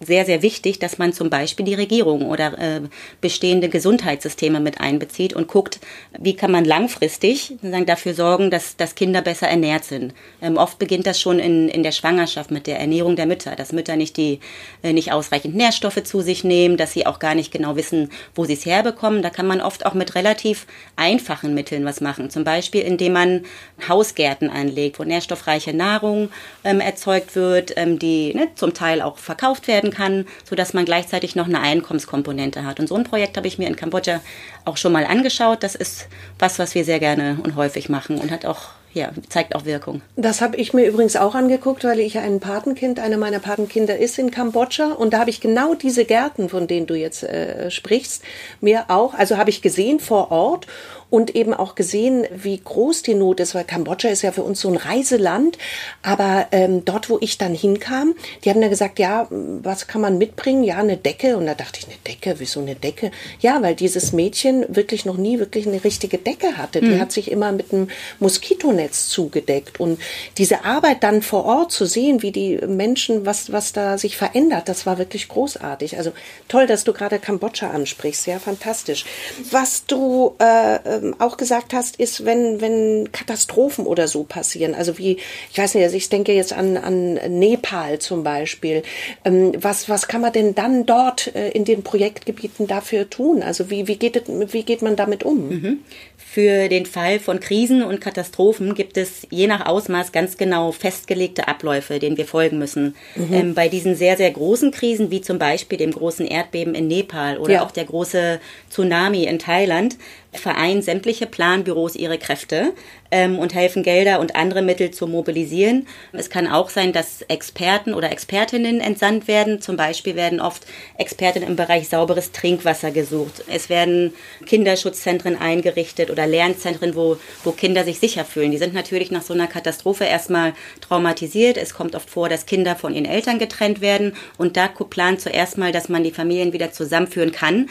sehr, 0.00 0.24
sehr 0.26 0.42
wichtig, 0.42 0.78
dass 0.78 0.98
man 0.98 1.12
zum 1.12 1.30
Beispiel 1.30 1.64
die 1.64 1.74
Regierung 1.74 2.28
oder 2.28 2.58
äh, 2.58 2.80
bestehende 3.20 3.68
Gesundheitssysteme 3.68 4.60
mit 4.60 4.80
einbezieht 4.80 5.32
und 5.32 5.48
guckt, 5.48 5.80
wie 6.18 6.34
kann 6.34 6.50
man 6.50 6.64
langfristig 6.64 7.54
dafür 7.86 8.14
sorgen, 8.14 8.33
sorgen, 8.34 8.50
dass, 8.50 8.76
dass 8.76 8.96
Kinder 8.96 9.22
besser 9.22 9.46
ernährt 9.46 9.84
sind. 9.84 10.12
Ähm, 10.42 10.56
oft 10.56 10.80
beginnt 10.80 11.06
das 11.06 11.20
schon 11.20 11.38
in, 11.38 11.68
in 11.68 11.84
der 11.84 11.92
Schwangerschaft 11.92 12.50
mit 12.50 12.66
der 12.66 12.80
Ernährung 12.80 13.14
der 13.14 13.26
Mütter, 13.26 13.54
dass 13.54 13.72
Mütter 13.72 13.94
nicht, 13.94 14.16
die, 14.16 14.40
äh, 14.82 14.92
nicht 14.92 15.12
ausreichend 15.12 15.54
Nährstoffe 15.54 16.02
zu 16.02 16.20
sich 16.20 16.42
nehmen, 16.42 16.76
dass 16.76 16.92
sie 16.92 17.06
auch 17.06 17.20
gar 17.20 17.36
nicht 17.36 17.52
genau 17.52 17.76
wissen, 17.76 18.10
wo 18.34 18.44
sie 18.44 18.54
es 18.54 18.66
herbekommen. 18.66 19.22
Da 19.22 19.30
kann 19.30 19.46
man 19.46 19.60
oft 19.60 19.86
auch 19.86 19.94
mit 19.94 20.16
relativ 20.16 20.66
einfachen 20.96 21.54
Mitteln 21.54 21.84
was 21.84 22.00
machen. 22.00 22.28
Zum 22.28 22.42
Beispiel, 22.42 22.80
indem 22.80 23.12
man 23.12 23.44
Hausgärten 23.88 24.50
anlegt, 24.50 24.98
wo 24.98 25.04
nährstoffreiche 25.04 25.72
Nahrung 25.72 26.30
ähm, 26.64 26.80
erzeugt 26.80 27.36
wird, 27.36 27.74
ähm, 27.76 28.00
die 28.00 28.34
ne, 28.34 28.48
zum 28.56 28.74
Teil 28.74 29.00
auch 29.00 29.18
verkauft 29.18 29.68
werden 29.68 29.92
kann, 29.92 30.26
sodass 30.44 30.74
man 30.74 30.84
gleichzeitig 30.84 31.36
noch 31.36 31.46
eine 31.46 31.60
Einkommenskomponente 31.60 32.64
hat. 32.64 32.80
Und 32.80 32.88
so 32.88 32.96
ein 32.96 33.04
Projekt 33.04 33.36
habe 33.36 33.46
ich 33.46 33.58
mir 33.58 33.68
in 33.68 33.76
Kambodscha 33.76 34.20
auch 34.64 34.76
schon 34.76 34.92
mal 34.92 35.04
angeschaut. 35.06 35.62
Das 35.62 35.76
ist 35.76 36.08
was, 36.40 36.58
was 36.58 36.74
wir 36.74 36.84
sehr 36.84 36.98
gerne 36.98 37.38
und 37.44 37.54
häufig 37.54 37.88
machen 37.88 38.18
und 38.24 38.32
hat 38.32 38.44
auch 38.44 38.70
ja, 38.94 39.10
zeigt 39.28 39.56
auch 39.56 39.64
Wirkung. 39.64 40.02
Das 40.14 40.40
habe 40.40 40.56
ich 40.56 40.72
mir 40.72 40.86
übrigens 40.86 41.16
auch 41.16 41.34
angeguckt, 41.34 41.82
weil 41.82 41.98
ich 41.98 42.18
ein 42.18 42.38
Patenkind, 42.38 43.00
einer 43.00 43.16
meiner 43.16 43.40
Patenkinder 43.40 43.98
ist 43.98 44.20
in 44.20 44.30
Kambodscha 44.30 44.92
und 44.92 45.12
da 45.12 45.18
habe 45.18 45.30
ich 45.30 45.40
genau 45.40 45.74
diese 45.74 46.04
Gärten, 46.04 46.48
von 46.48 46.68
denen 46.68 46.86
du 46.86 46.94
jetzt 46.94 47.24
äh, 47.24 47.72
sprichst, 47.72 48.22
mir 48.60 48.84
auch, 48.88 49.14
also 49.14 49.36
habe 49.36 49.50
ich 49.50 49.62
gesehen 49.62 49.98
vor 49.98 50.30
Ort 50.30 50.68
und 51.10 51.34
eben 51.34 51.54
auch 51.54 51.74
gesehen, 51.74 52.26
wie 52.34 52.58
groß 52.58 53.02
die 53.02 53.14
Not 53.14 53.40
ist, 53.40 53.54
weil 53.54 53.64
Kambodscha 53.64 54.08
ist 54.08 54.22
ja 54.22 54.32
für 54.32 54.42
uns 54.42 54.60
so 54.60 54.68
ein 54.68 54.76
Reiseland. 54.76 55.58
Aber 56.02 56.48
ähm, 56.52 56.84
dort, 56.84 57.10
wo 57.10 57.18
ich 57.20 57.38
dann 57.38 57.54
hinkam, 57.54 58.14
die 58.44 58.50
haben 58.50 58.60
dann 58.60 58.70
gesagt, 58.70 58.98
ja, 58.98 59.26
was 59.30 59.86
kann 59.86 60.00
man 60.00 60.18
mitbringen? 60.18 60.64
Ja, 60.64 60.78
eine 60.78 60.96
Decke. 60.96 61.36
Und 61.36 61.46
da 61.46 61.54
dachte 61.54 61.80
ich, 61.80 61.86
eine 61.86 61.96
Decke, 62.06 62.36
wieso 62.38 62.60
eine 62.60 62.74
Decke? 62.74 63.10
Ja, 63.40 63.62
weil 63.62 63.74
dieses 63.74 64.12
Mädchen 64.12 64.64
wirklich 64.68 65.04
noch 65.04 65.16
nie 65.16 65.38
wirklich 65.38 65.66
eine 65.66 65.84
richtige 65.84 66.18
Decke 66.18 66.56
hatte. 66.56 66.80
Die 66.80 66.88
mhm. 66.88 67.00
hat 67.00 67.12
sich 67.12 67.30
immer 67.30 67.52
mit 67.52 67.72
einem 67.72 67.88
Moskitonetz 68.18 69.08
zugedeckt. 69.08 69.80
Und 69.80 70.00
diese 70.38 70.64
Arbeit 70.64 71.02
dann 71.02 71.22
vor 71.22 71.44
Ort 71.44 71.72
zu 71.72 71.86
sehen, 71.86 72.22
wie 72.22 72.32
die 72.32 72.56
Menschen, 72.66 73.26
was, 73.26 73.52
was 73.52 73.72
da 73.72 73.98
sich 73.98 74.16
verändert, 74.16 74.68
das 74.68 74.86
war 74.86 74.98
wirklich 74.98 75.28
großartig. 75.28 75.96
Also 75.96 76.12
toll, 76.48 76.66
dass 76.66 76.84
du 76.84 76.92
gerade 76.92 77.18
Kambodscha 77.18 77.70
ansprichst. 77.70 78.26
Ja, 78.26 78.38
fantastisch. 78.38 79.04
Was 79.50 79.86
du 79.86 80.34
äh, 80.38 80.76
ähm, 80.76 81.03
auch 81.18 81.36
gesagt 81.36 81.74
hast, 81.74 81.96
ist, 81.96 82.24
wenn, 82.24 82.60
wenn 82.60 83.10
Katastrophen 83.12 83.86
oder 83.86 84.08
so 84.08 84.24
passieren. 84.24 84.74
Also 84.74 84.98
wie, 84.98 85.18
ich 85.52 85.58
weiß 85.58 85.74
nicht, 85.74 85.84
also 85.84 85.96
ich 85.96 86.08
denke 86.08 86.32
jetzt 86.32 86.52
an, 86.52 86.76
an 86.76 87.14
Nepal 87.38 87.98
zum 87.98 88.22
Beispiel. 88.24 88.82
Ähm, 89.24 89.52
was, 89.56 89.88
was 89.88 90.08
kann 90.08 90.20
man 90.20 90.32
denn 90.32 90.54
dann 90.54 90.86
dort 90.86 91.34
äh, 91.34 91.50
in 91.50 91.64
den 91.64 91.82
Projektgebieten 91.82 92.66
dafür 92.66 93.10
tun? 93.10 93.42
Also 93.42 93.70
wie, 93.70 93.86
wie, 93.88 93.96
geht, 93.96 94.22
wie 94.28 94.62
geht 94.62 94.82
man 94.82 94.96
damit 94.96 95.22
um? 95.24 95.48
Mhm. 95.48 95.78
Für 96.16 96.68
den 96.68 96.86
Fall 96.86 97.20
von 97.20 97.38
Krisen 97.38 97.82
und 97.82 98.00
Katastrophen 98.00 98.74
gibt 98.74 98.96
es 98.96 99.26
je 99.30 99.46
nach 99.46 99.66
Ausmaß 99.66 100.10
ganz 100.10 100.36
genau 100.36 100.72
festgelegte 100.72 101.46
Abläufe, 101.46 102.00
denen 102.00 102.16
wir 102.16 102.26
folgen 102.26 102.58
müssen. 102.58 102.96
Mhm. 103.14 103.32
Ähm, 103.32 103.54
bei 103.54 103.68
diesen 103.68 103.94
sehr, 103.94 104.16
sehr 104.16 104.32
großen 104.32 104.72
Krisen, 104.72 105.10
wie 105.12 105.20
zum 105.20 105.38
Beispiel 105.38 105.78
dem 105.78 105.92
großen 105.92 106.26
Erdbeben 106.26 106.74
in 106.74 106.88
Nepal 106.88 107.38
oder 107.38 107.54
ja. 107.54 107.64
auch 107.64 107.70
der 107.70 107.84
große 107.84 108.40
Tsunami 108.70 109.24
in 109.24 109.38
Thailand, 109.38 109.96
vereinen 110.38 110.82
sämtliche 110.82 111.26
Planbüros 111.26 111.96
ihre 111.96 112.18
Kräfte 112.18 112.72
ähm, 113.14 113.38
und 113.38 113.54
helfen 113.54 113.84
Gelder 113.84 114.18
und 114.18 114.34
andere 114.34 114.60
Mittel 114.60 114.90
zu 114.90 115.06
mobilisieren. 115.06 115.86
Es 116.12 116.30
kann 116.30 116.48
auch 116.48 116.68
sein, 116.68 116.92
dass 116.92 117.22
Experten 117.22 117.94
oder 117.94 118.10
Expertinnen 118.10 118.80
entsandt 118.80 119.28
werden. 119.28 119.60
Zum 119.60 119.76
Beispiel 119.76 120.16
werden 120.16 120.40
oft 120.40 120.66
Expertinnen 120.98 121.48
im 121.48 121.54
Bereich 121.54 121.88
sauberes 121.88 122.32
Trinkwasser 122.32 122.90
gesucht. 122.90 123.44
Es 123.46 123.68
werden 123.68 124.12
Kinderschutzzentren 124.46 125.40
eingerichtet 125.40 126.10
oder 126.10 126.26
Lernzentren, 126.26 126.96
wo, 126.96 127.16
wo 127.44 127.52
Kinder 127.52 127.84
sich 127.84 128.00
sicher 128.00 128.24
fühlen. 128.24 128.50
Die 128.50 128.58
sind 128.58 128.74
natürlich 128.74 129.12
nach 129.12 129.22
so 129.22 129.32
einer 129.32 129.46
Katastrophe 129.46 130.04
erstmal 130.04 130.52
traumatisiert. 130.80 131.56
Es 131.56 131.72
kommt 131.72 131.94
oft 131.94 132.10
vor, 132.10 132.28
dass 132.28 132.46
Kinder 132.46 132.74
von 132.74 132.92
ihren 132.94 133.04
Eltern 133.04 133.38
getrennt 133.38 133.80
werden 133.80 134.14
und 134.38 134.56
da 134.56 134.66
plant 134.66 135.20
zuerst 135.20 135.56
mal, 135.56 135.70
dass 135.70 135.88
man 135.88 136.02
die 136.02 136.10
Familien 136.10 136.52
wieder 136.52 136.72
zusammenführen 136.72 137.30
kann 137.30 137.68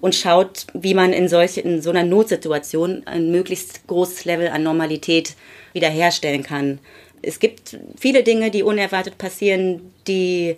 und 0.00 0.14
schaut, 0.14 0.66
wie 0.72 0.94
man 0.94 1.12
in, 1.12 1.28
solch, 1.28 1.58
in 1.58 1.82
so 1.82 1.90
einer 1.90 2.04
Notsituation 2.04 3.02
ein 3.06 3.30
möglichst 3.30 3.86
großes 3.86 4.24
Level 4.24 4.48
an 4.48 4.62
Normalität 4.62 4.85
wiederherstellen 5.72 6.42
kann. 6.42 6.78
Es 7.22 7.40
gibt 7.40 7.76
viele 7.98 8.22
Dinge, 8.22 8.50
die 8.50 8.62
unerwartet 8.62 9.18
passieren, 9.18 9.92
die 10.06 10.56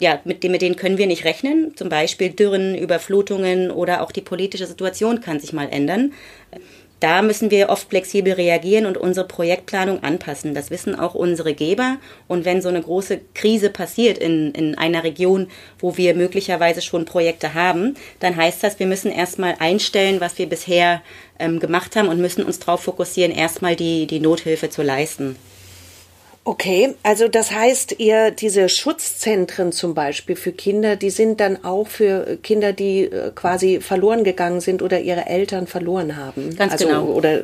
ja, 0.00 0.20
mit, 0.24 0.44
mit 0.44 0.62
denen 0.62 0.76
können 0.76 0.98
wir 0.98 1.06
nicht 1.06 1.24
rechnen. 1.24 1.76
Zum 1.76 1.88
Beispiel 1.88 2.30
Dürren, 2.30 2.76
Überflutungen 2.76 3.70
oder 3.70 4.02
auch 4.02 4.12
die 4.12 4.20
politische 4.20 4.66
Situation 4.66 5.20
kann 5.20 5.40
sich 5.40 5.52
mal 5.52 5.68
ändern 5.68 6.12
da 7.00 7.22
müssen 7.22 7.50
wir 7.50 7.68
oft 7.68 7.88
flexibel 7.90 8.32
reagieren 8.32 8.86
und 8.86 8.96
unsere 8.96 9.26
Projektplanung 9.26 10.02
anpassen. 10.02 10.54
Das 10.54 10.70
wissen 10.70 10.98
auch 10.98 11.14
unsere 11.14 11.54
Geber. 11.54 11.98
Und 12.26 12.44
wenn 12.44 12.60
so 12.60 12.68
eine 12.68 12.82
große 12.82 13.20
Krise 13.34 13.70
passiert 13.70 14.18
in, 14.18 14.52
in 14.52 14.76
einer 14.76 15.04
Region, 15.04 15.48
wo 15.78 15.96
wir 15.96 16.14
möglicherweise 16.14 16.82
schon 16.82 17.04
Projekte 17.04 17.54
haben, 17.54 17.94
dann 18.18 18.36
heißt 18.36 18.64
das, 18.64 18.78
wir 18.78 18.86
müssen 18.86 19.12
erstmal 19.12 19.54
einstellen, 19.60 20.20
was 20.20 20.38
wir 20.38 20.48
bisher 20.48 21.02
ähm, 21.38 21.60
gemacht 21.60 21.94
haben 21.94 22.08
und 22.08 22.20
müssen 22.20 22.42
uns 22.42 22.58
darauf 22.58 22.82
fokussieren, 22.82 23.32
erstmal 23.32 23.76
die, 23.76 24.06
die 24.06 24.20
Nothilfe 24.20 24.68
zu 24.68 24.82
leisten. 24.82 25.36
Okay, 26.48 26.94
also 27.02 27.28
das 27.28 27.50
heißt, 27.50 27.96
ihr 27.98 28.30
diese 28.30 28.70
Schutzzentren 28.70 29.70
zum 29.70 29.92
Beispiel 29.92 30.34
für 30.34 30.50
Kinder, 30.50 30.96
die 30.96 31.10
sind 31.10 31.40
dann 31.40 31.62
auch 31.62 31.86
für 31.86 32.38
Kinder, 32.42 32.72
die 32.72 33.02
äh, 33.02 33.32
quasi 33.34 33.82
verloren 33.82 34.24
gegangen 34.24 34.62
sind 34.62 34.80
oder 34.80 34.98
ihre 34.98 35.26
Eltern 35.26 35.66
verloren 35.66 36.16
haben. 36.16 36.56
Ganz 36.56 36.72
also, 36.72 36.86
genau. 36.86 37.04
Oder 37.04 37.42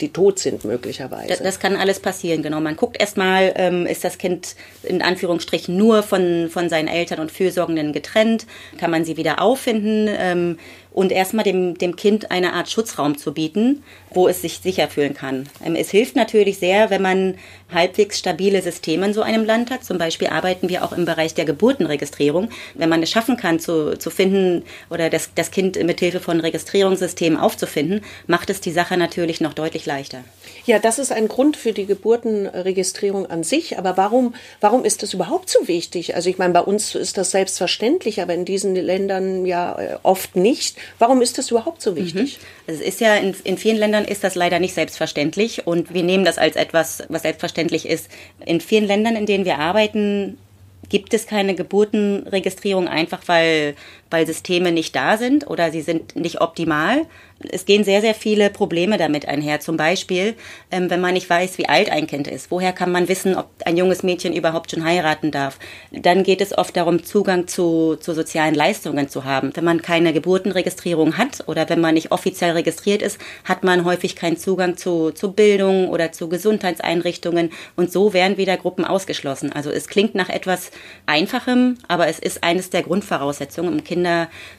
die 0.00 0.12
tot 0.12 0.38
sind 0.38 0.64
möglicherweise. 0.64 1.28
Das, 1.28 1.42
das 1.42 1.60
kann 1.60 1.76
alles 1.76 2.00
passieren, 2.00 2.42
genau. 2.42 2.60
Man 2.60 2.76
guckt 2.76 3.00
erstmal, 3.00 3.52
ähm, 3.56 3.86
ist 3.86 4.04
das 4.04 4.18
Kind 4.18 4.56
in 4.82 5.02
Anführungsstrichen 5.02 5.76
nur 5.76 6.02
von, 6.02 6.48
von 6.50 6.68
seinen 6.68 6.88
Eltern 6.88 7.20
und 7.20 7.30
Fürsorgenden 7.30 7.92
getrennt? 7.92 8.46
Kann 8.78 8.90
man 8.90 9.04
sie 9.04 9.16
wieder 9.16 9.40
auffinden? 9.40 10.08
Ähm, 10.08 10.58
und 10.96 11.12
erstmal 11.12 11.44
dem, 11.44 11.76
dem 11.76 11.94
Kind 11.94 12.30
eine 12.30 12.54
Art 12.54 12.70
Schutzraum 12.70 13.18
zu 13.18 13.34
bieten, 13.34 13.82
wo 14.08 14.28
es 14.28 14.40
sich 14.40 14.60
sicher 14.62 14.88
fühlen 14.88 15.12
kann. 15.12 15.46
Ähm, 15.62 15.76
es 15.76 15.90
hilft 15.90 16.16
natürlich 16.16 16.58
sehr, 16.58 16.88
wenn 16.88 17.02
man 17.02 17.34
halbwegs 17.70 18.18
stabile 18.18 18.62
Systeme 18.62 19.04
in 19.04 19.12
so 19.12 19.20
einem 19.20 19.44
Land 19.44 19.70
hat. 19.70 19.84
Zum 19.84 19.98
Beispiel 19.98 20.28
arbeiten 20.28 20.70
wir 20.70 20.82
auch 20.82 20.92
im 20.92 21.04
Bereich 21.04 21.34
der 21.34 21.44
Geburtenregistrierung. 21.44 22.48
Wenn 22.72 22.88
man 22.88 23.02
es 23.02 23.10
schaffen 23.10 23.36
kann, 23.36 23.60
zu, 23.60 23.98
zu 23.98 24.08
finden 24.08 24.62
oder 24.88 25.10
das, 25.10 25.28
das 25.34 25.50
Kind 25.50 25.76
mithilfe 25.84 26.20
von 26.20 26.40
Registrierungssystemen 26.40 27.38
aufzufinden, 27.38 28.00
macht 28.26 28.48
es 28.48 28.62
die 28.62 28.72
Sache 28.72 28.96
natürlich 28.96 29.42
noch 29.42 29.52
deutlich 29.52 29.65
leichter. 29.86 30.24
Ja, 30.66 30.78
das 30.78 30.98
ist 30.98 31.12
ein 31.12 31.28
Grund 31.28 31.56
für 31.56 31.72
die 31.72 31.86
Geburtenregistrierung 31.86 33.26
an 33.26 33.44
sich. 33.44 33.78
Aber 33.78 33.96
warum, 33.96 34.34
warum 34.60 34.84
ist 34.84 35.02
das 35.02 35.14
überhaupt 35.14 35.48
so 35.48 35.68
wichtig? 35.68 36.14
Also 36.14 36.30
ich 36.30 36.38
meine, 36.38 36.52
bei 36.52 36.60
uns 36.60 36.94
ist 36.94 37.18
das 37.18 37.30
selbstverständlich, 37.30 38.20
aber 38.20 38.34
in 38.34 38.44
diesen 38.44 38.74
Ländern 38.74 39.46
ja 39.46 39.78
äh, 39.78 39.96
oft 40.02 40.36
nicht. 40.36 40.76
Warum 40.98 41.22
ist 41.22 41.38
das 41.38 41.50
überhaupt 41.50 41.82
so 41.82 41.96
wichtig? 41.96 42.38
Mhm. 42.38 42.46
Also 42.68 42.82
es 42.82 42.88
ist 42.88 43.00
ja 43.00 43.14
in, 43.16 43.34
in 43.44 43.58
vielen 43.58 43.76
Ländern 43.76 44.04
ist 44.04 44.24
das 44.24 44.34
leider 44.34 44.58
nicht 44.58 44.74
selbstverständlich 44.74 45.66
und 45.66 45.94
wir 45.94 46.02
nehmen 46.02 46.24
das 46.24 46.38
als 46.38 46.56
etwas, 46.56 47.04
was 47.08 47.22
selbstverständlich 47.22 47.86
ist. 47.86 48.08
In 48.44 48.60
vielen 48.60 48.86
Ländern, 48.86 49.16
in 49.16 49.26
denen 49.26 49.44
wir 49.44 49.58
arbeiten, 49.58 50.38
gibt 50.88 51.14
es 51.14 51.26
keine 51.26 51.54
Geburtenregistrierung 51.54 52.88
einfach, 52.88 53.22
weil, 53.26 53.74
weil 54.10 54.26
Systeme 54.26 54.72
nicht 54.72 54.94
da 54.94 55.16
sind 55.16 55.46
oder 55.48 55.70
sie 55.70 55.82
sind 55.82 56.16
nicht 56.16 56.40
optimal, 56.40 57.06
es 57.38 57.66
gehen 57.66 57.84
sehr, 57.84 58.00
sehr 58.00 58.14
viele 58.14 58.48
Probleme 58.48 58.96
damit 58.96 59.28
einher. 59.28 59.60
Zum 59.60 59.76
Beispiel, 59.76 60.34
ähm, 60.70 60.88
wenn 60.88 61.02
man 61.02 61.12
nicht 61.12 61.28
weiß, 61.28 61.58
wie 61.58 61.68
alt 61.68 61.90
ein 61.90 62.06
Kind 62.06 62.28
ist. 62.28 62.50
Woher 62.50 62.72
kann 62.72 62.90
man 62.90 63.08
wissen, 63.08 63.36
ob 63.36 63.50
ein 63.66 63.76
junges 63.76 64.02
Mädchen 64.02 64.32
überhaupt 64.32 64.70
schon 64.70 64.84
heiraten 64.84 65.30
darf? 65.30 65.58
Dann 65.92 66.22
geht 66.22 66.40
es 66.40 66.56
oft 66.56 66.74
darum, 66.76 67.04
Zugang 67.04 67.46
zu, 67.46 67.96
zu 68.00 68.14
sozialen 68.14 68.54
Leistungen 68.54 69.10
zu 69.10 69.24
haben. 69.24 69.54
Wenn 69.54 69.64
man 69.64 69.82
keine 69.82 70.14
Geburtenregistrierung 70.14 71.18
hat 71.18 71.46
oder 71.46 71.68
wenn 71.68 71.80
man 71.80 71.94
nicht 71.94 72.10
offiziell 72.10 72.52
registriert 72.52 73.02
ist, 73.02 73.18
hat 73.44 73.64
man 73.64 73.84
häufig 73.84 74.16
keinen 74.16 74.38
Zugang 74.38 74.78
zu, 74.78 75.10
zu 75.10 75.32
Bildung 75.32 75.90
oder 75.90 76.12
zu 76.12 76.30
Gesundheitseinrichtungen. 76.30 77.50
Und 77.76 77.92
so 77.92 78.14
werden 78.14 78.38
wieder 78.38 78.56
Gruppen 78.56 78.86
ausgeschlossen. 78.86 79.52
Also 79.52 79.70
es 79.70 79.88
klingt 79.88 80.14
nach 80.14 80.30
etwas 80.30 80.70
Einfachem, 81.04 81.76
aber 81.86 82.08
es 82.08 82.18
ist 82.18 82.42
eines 82.42 82.70
der 82.70 82.82
Grundvoraussetzungen, 82.82 83.74
um 83.74 83.84
Kinder, 83.84 83.95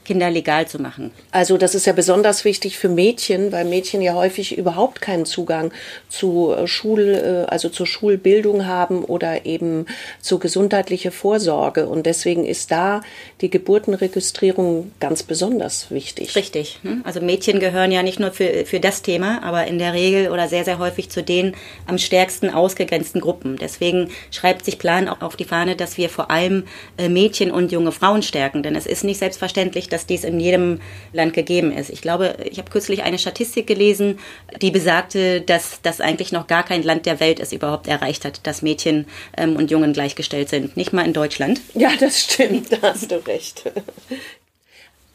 Kinder 0.05 0.29
legal 0.29 0.67
zu 0.67 0.79
machen. 0.79 1.11
Also 1.31 1.57
das 1.57 1.75
ist 1.75 1.85
ja 1.85 1.93
besonders 1.93 2.45
wichtig 2.45 2.77
für 2.77 2.89
Mädchen, 2.89 3.51
weil 3.51 3.65
Mädchen 3.65 4.01
ja 4.01 4.13
häufig 4.13 4.57
überhaupt 4.57 5.01
keinen 5.01 5.25
Zugang 5.25 5.71
zu 6.09 6.53
äh, 6.53 6.67
Schul, 6.67 7.45
äh, 7.47 7.51
also 7.51 7.69
zur 7.69 7.85
Schulbildung 7.85 8.65
haben 8.65 9.03
oder 9.03 9.45
eben 9.45 9.85
zu 10.21 10.39
gesundheitlicher 10.39 11.11
Vorsorge. 11.11 11.87
Und 11.87 12.05
deswegen 12.05 12.45
ist 12.45 12.71
da 12.71 13.01
die 13.41 13.49
Geburtenregistrierung 13.49 14.91
ganz 14.99 15.23
besonders 15.23 15.91
wichtig. 15.91 16.35
Richtig. 16.35 16.79
Hm? 16.83 17.01
Also 17.03 17.21
Mädchen 17.21 17.59
gehören 17.59 17.91
ja 17.91 18.03
nicht 18.03 18.19
nur 18.19 18.31
für, 18.31 18.65
für 18.65 18.79
das 18.79 19.01
Thema, 19.01 19.43
aber 19.43 19.67
in 19.67 19.79
der 19.79 19.93
Regel 19.93 20.31
oder 20.31 20.47
sehr, 20.47 20.63
sehr 20.63 20.79
häufig 20.79 21.09
zu 21.09 21.21
den 21.21 21.55
am 21.85 21.97
stärksten 21.97 22.49
ausgegrenzten 22.49 23.21
Gruppen. 23.21 23.57
Deswegen 23.57 24.09
schreibt 24.31 24.65
sich 24.65 24.79
Plan 24.79 25.09
auch 25.09 25.21
auf 25.21 25.35
die 25.35 25.45
Fahne, 25.45 25.75
dass 25.75 25.97
wir 25.97 26.09
vor 26.09 26.31
allem 26.31 26.63
äh, 26.97 27.09
Mädchen 27.09 27.51
und 27.51 27.71
junge 27.71 27.91
Frauen 27.91 28.23
stärken. 28.23 28.63
Denn 28.63 28.75
es 28.75 28.85
ist 28.85 29.03
nicht 29.03 29.19
selbstverständlich, 29.27 29.89
dass 29.89 30.05
dies 30.05 30.23
in 30.23 30.39
jedem 30.39 30.79
Land 31.11 31.33
gegeben 31.33 31.73
ist. 31.73 31.89
Ich 31.89 32.01
glaube, 32.01 32.37
ich 32.49 32.59
habe 32.59 32.71
kürzlich 32.71 33.03
eine 33.03 33.19
Statistik 33.19 33.67
gelesen, 33.67 34.19
die 34.61 34.71
besagte, 34.71 35.41
dass 35.41 35.81
das 35.81 35.99
eigentlich 35.99 36.31
noch 36.31 36.47
gar 36.47 36.63
kein 36.63 36.81
Land 36.81 37.05
der 37.05 37.19
Welt 37.19 37.41
es 37.41 37.51
überhaupt 37.51 37.87
erreicht 37.87 38.23
hat, 38.23 38.47
dass 38.47 38.61
Mädchen 38.61 39.05
ähm, 39.35 39.57
und 39.57 39.69
Jungen 39.69 39.91
gleichgestellt 39.91 40.47
sind. 40.47 40.77
Nicht 40.77 40.93
mal 40.93 41.05
in 41.05 41.11
Deutschland. 41.11 41.59
Ja, 41.73 41.91
das 41.99 42.21
stimmt, 42.21 42.71
da 42.71 42.77
hast 42.81 43.11
du 43.11 43.15
recht. 43.27 43.63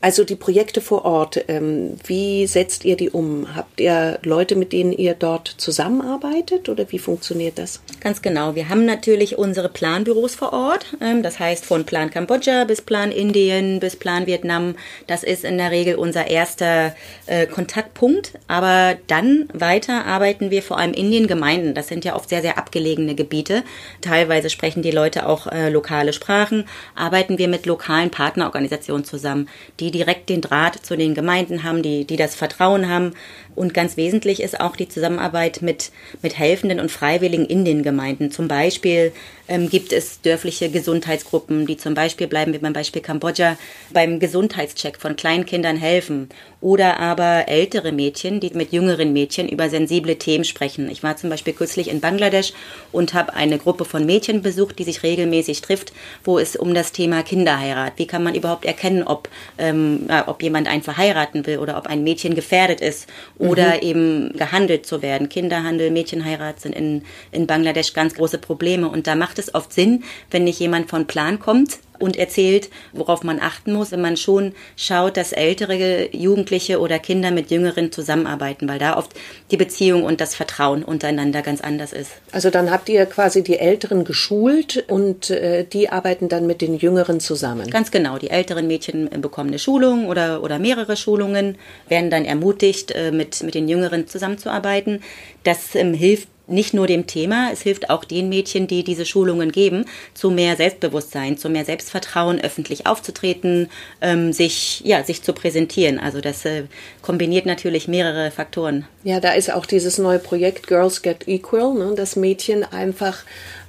Also 0.02 0.24
die 0.24 0.34
Projekte 0.34 0.80
vor 0.80 1.04
Ort, 1.04 1.44
ähm, 1.46 1.96
wie 2.04 2.48
setzt 2.48 2.84
ihr 2.84 2.96
die 2.96 3.10
um? 3.10 3.54
Habt 3.54 3.80
ihr 3.80 4.18
Leute, 4.24 4.56
mit 4.56 4.72
denen 4.72 4.92
ihr 4.92 5.14
dort 5.14 5.46
zusammenarbeitet 5.46 6.68
oder 6.68 6.90
wie 6.90 6.98
funktioniert 6.98 7.56
das? 7.56 7.80
Ganz 8.00 8.20
genau. 8.20 8.56
Wir 8.56 8.68
haben 8.68 8.84
natürlich 8.84 9.38
unsere 9.38 9.68
Planbüros 9.68 10.34
vor 10.34 10.52
Ort. 10.52 10.96
Ähm, 11.00 11.22
das 11.22 11.38
heißt 11.38 11.64
von 11.64 11.84
Plan 11.84 12.10
Kambodscha 12.10 12.64
bis 12.64 12.82
Plan 12.82 13.12
Indien 13.12 13.78
bis 13.78 13.94
Plan 13.94 14.26
Vietnam. 14.26 14.74
Das 15.06 15.22
ist 15.22 15.44
in 15.44 15.56
der 15.56 15.70
Regel 15.70 15.94
unser 15.94 16.26
erster 16.26 16.96
äh, 17.26 17.46
Kontaktpunkt. 17.46 18.32
Aber 18.48 18.96
dann 19.06 19.48
weiter 19.52 20.04
arbeiten 20.04 20.50
wir 20.50 20.64
vor 20.64 20.78
allem 20.78 20.94
in 20.94 21.12
den 21.12 21.28
Gemeinden. 21.28 21.74
Das 21.74 21.86
sind 21.86 22.04
ja 22.04 22.16
oft 22.16 22.28
sehr, 22.28 22.42
sehr 22.42 22.58
abgelegene 22.58 23.14
Gebiete. 23.14 23.62
Teilweise 24.00 24.50
sprechen 24.50 24.82
die 24.82 24.90
Leute 24.90 25.28
auch 25.28 25.46
äh, 25.46 25.68
lokale 25.68 26.12
Sprachen. 26.12 26.64
Arbeiten 26.96 27.38
wir 27.38 27.46
mit 27.46 27.66
lokalen 27.66 28.10
Partnerorganisationen 28.10 29.04
zusammen, 29.04 29.48
die 29.78 29.91
direkt 29.92 30.28
den 30.28 30.40
Draht 30.40 30.84
zu 30.84 30.96
den 30.96 31.14
Gemeinden 31.14 31.62
haben, 31.62 31.82
die, 31.82 32.04
die 32.04 32.16
das 32.16 32.34
Vertrauen 32.34 32.88
haben. 32.88 33.14
Und 33.54 33.74
ganz 33.74 33.96
wesentlich 33.96 34.42
ist 34.42 34.60
auch 34.60 34.76
die 34.76 34.88
Zusammenarbeit 34.88 35.60
mit, 35.62 35.90
mit 36.22 36.38
Helfenden 36.38 36.80
und 36.80 36.90
Freiwilligen 36.90 37.44
in 37.44 37.64
den 37.64 37.82
Gemeinden. 37.82 38.30
Zum 38.30 38.48
Beispiel 38.48 39.12
ähm, 39.48 39.68
gibt 39.68 39.92
es 39.92 40.20
dörfliche 40.22 40.70
Gesundheitsgruppen, 40.70 41.66
die 41.66 41.76
zum 41.76 41.94
Beispiel, 41.94 42.26
bleiben 42.26 42.52
wir 42.52 42.60
beim 42.60 42.72
Beispiel 42.72 43.02
Kambodscha, 43.02 43.56
beim 43.92 44.20
Gesundheitscheck 44.20 44.98
von 44.98 45.16
Kleinkindern 45.16 45.76
helfen. 45.76 46.30
Oder 46.60 47.00
aber 47.00 47.48
ältere 47.48 47.92
Mädchen, 47.92 48.38
die 48.38 48.50
mit 48.54 48.72
jüngeren 48.72 49.12
Mädchen 49.12 49.48
über 49.48 49.68
sensible 49.68 50.16
Themen 50.16 50.44
sprechen. 50.44 50.88
Ich 50.88 51.02
war 51.02 51.16
zum 51.16 51.28
Beispiel 51.28 51.52
kürzlich 51.52 51.88
in 51.88 52.00
Bangladesch 52.00 52.52
und 52.92 53.14
habe 53.14 53.34
eine 53.34 53.58
Gruppe 53.58 53.84
von 53.84 54.06
Mädchen 54.06 54.42
besucht, 54.42 54.78
die 54.78 54.84
sich 54.84 55.02
regelmäßig 55.02 55.60
trifft, 55.60 55.92
wo 56.24 56.38
es 56.38 56.54
um 56.54 56.72
das 56.72 56.92
Thema 56.92 57.22
Kinderheirat, 57.22 57.94
wie 57.96 58.06
kann 58.06 58.22
man 58.22 58.36
überhaupt 58.36 58.64
erkennen, 58.64 59.02
ob 59.02 59.28
ähm, 59.58 60.08
ob 60.26 60.42
jemand 60.42 60.68
einen 60.68 60.82
verheiraten 60.82 61.46
will 61.46 61.58
oder 61.58 61.76
ob 61.76 61.86
ein 61.86 62.04
Mädchen 62.04 62.34
gefährdet 62.34 62.80
ist 62.80 63.08
oder 63.42 63.74
mhm. 63.74 63.82
eben 63.82 64.32
gehandelt 64.36 64.86
zu 64.86 65.02
werden. 65.02 65.28
Kinderhandel, 65.28 65.90
Mädchenheirat 65.90 66.60
sind 66.60 66.74
in, 66.74 67.02
in 67.32 67.46
Bangladesch 67.46 67.92
ganz 67.92 68.14
große 68.14 68.38
Probleme 68.38 68.88
und 68.88 69.06
da 69.06 69.14
macht 69.16 69.38
es 69.38 69.54
oft 69.54 69.72
Sinn, 69.72 70.04
wenn 70.30 70.44
nicht 70.44 70.60
jemand 70.60 70.88
von 70.88 71.06
Plan 71.06 71.38
kommt, 71.38 71.78
und 72.02 72.16
erzählt, 72.16 72.68
worauf 72.92 73.22
man 73.22 73.40
achten 73.40 73.72
muss, 73.72 73.92
wenn 73.92 74.00
man 74.00 74.16
schon 74.16 74.52
schaut, 74.76 75.16
dass 75.16 75.32
ältere 75.32 76.14
Jugendliche 76.14 76.80
oder 76.80 76.98
Kinder 76.98 77.30
mit 77.30 77.50
Jüngeren 77.50 77.92
zusammenarbeiten, 77.92 78.68
weil 78.68 78.78
da 78.78 78.96
oft 78.96 79.12
die 79.50 79.56
Beziehung 79.56 80.02
und 80.02 80.20
das 80.20 80.34
Vertrauen 80.34 80.82
untereinander 80.82 81.42
ganz 81.42 81.60
anders 81.60 81.92
ist. 81.92 82.10
Also 82.32 82.50
dann 82.50 82.70
habt 82.70 82.88
ihr 82.88 83.06
quasi 83.06 83.42
die 83.42 83.58
Älteren 83.58 84.04
geschult 84.04 84.84
und 84.88 85.30
äh, 85.30 85.64
die 85.64 85.88
arbeiten 85.88 86.28
dann 86.28 86.46
mit 86.46 86.60
den 86.60 86.76
Jüngeren 86.76 87.20
zusammen. 87.20 87.70
Ganz 87.70 87.90
genau. 87.90 88.18
Die 88.18 88.30
älteren 88.30 88.66
Mädchen 88.66 89.08
bekommen 89.20 89.50
eine 89.50 89.58
Schulung 89.58 90.08
oder, 90.08 90.42
oder 90.42 90.58
mehrere 90.58 90.96
Schulungen, 90.96 91.56
werden 91.88 92.10
dann 92.10 92.24
ermutigt, 92.24 92.90
äh, 92.90 93.12
mit, 93.12 93.42
mit 93.42 93.54
den 93.54 93.68
Jüngeren 93.68 94.08
zusammenzuarbeiten. 94.08 95.02
Das 95.44 95.74
ähm, 95.74 95.94
hilft 95.94 96.28
nicht 96.46 96.74
nur 96.74 96.86
dem 96.86 97.06
Thema, 97.06 97.50
es 97.52 97.62
hilft 97.62 97.90
auch 97.90 98.04
den 98.04 98.28
Mädchen, 98.28 98.66
die 98.66 98.84
diese 98.84 99.06
Schulungen 99.06 99.52
geben, 99.52 99.84
zu 100.14 100.30
mehr 100.30 100.56
Selbstbewusstsein, 100.56 101.38
zu 101.38 101.48
mehr 101.48 101.64
Selbstvertrauen, 101.64 102.40
öffentlich 102.40 102.86
aufzutreten, 102.86 103.70
ähm, 104.00 104.32
sich, 104.32 104.82
ja, 104.84 105.04
sich 105.04 105.22
zu 105.22 105.32
präsentieren. 105.32 105.98
Also 105.98 106.20
das 106.20 106.44
äh, 106.44 106.64
kombiniert 107.00 107.46
natürlich 107.46 107.88
mehrere 107.88 108.30
Faktoren. 108.30 108.86
Ja, 109.04 109.20
da 109.20 109.32
ist 109.32 109.52
auch 109.52 109.66
dieses 109.66 109.98
neue 109.98 110.18
Projekt 110.18 110.66
Girls 110.66 111.02
Get 111.02 111.28
Equal, 111.28 111.74
ne, 111.74 111.94
dass 111.94 112.16
Mädchen 112.16 112.64
einfach 112.64 113.24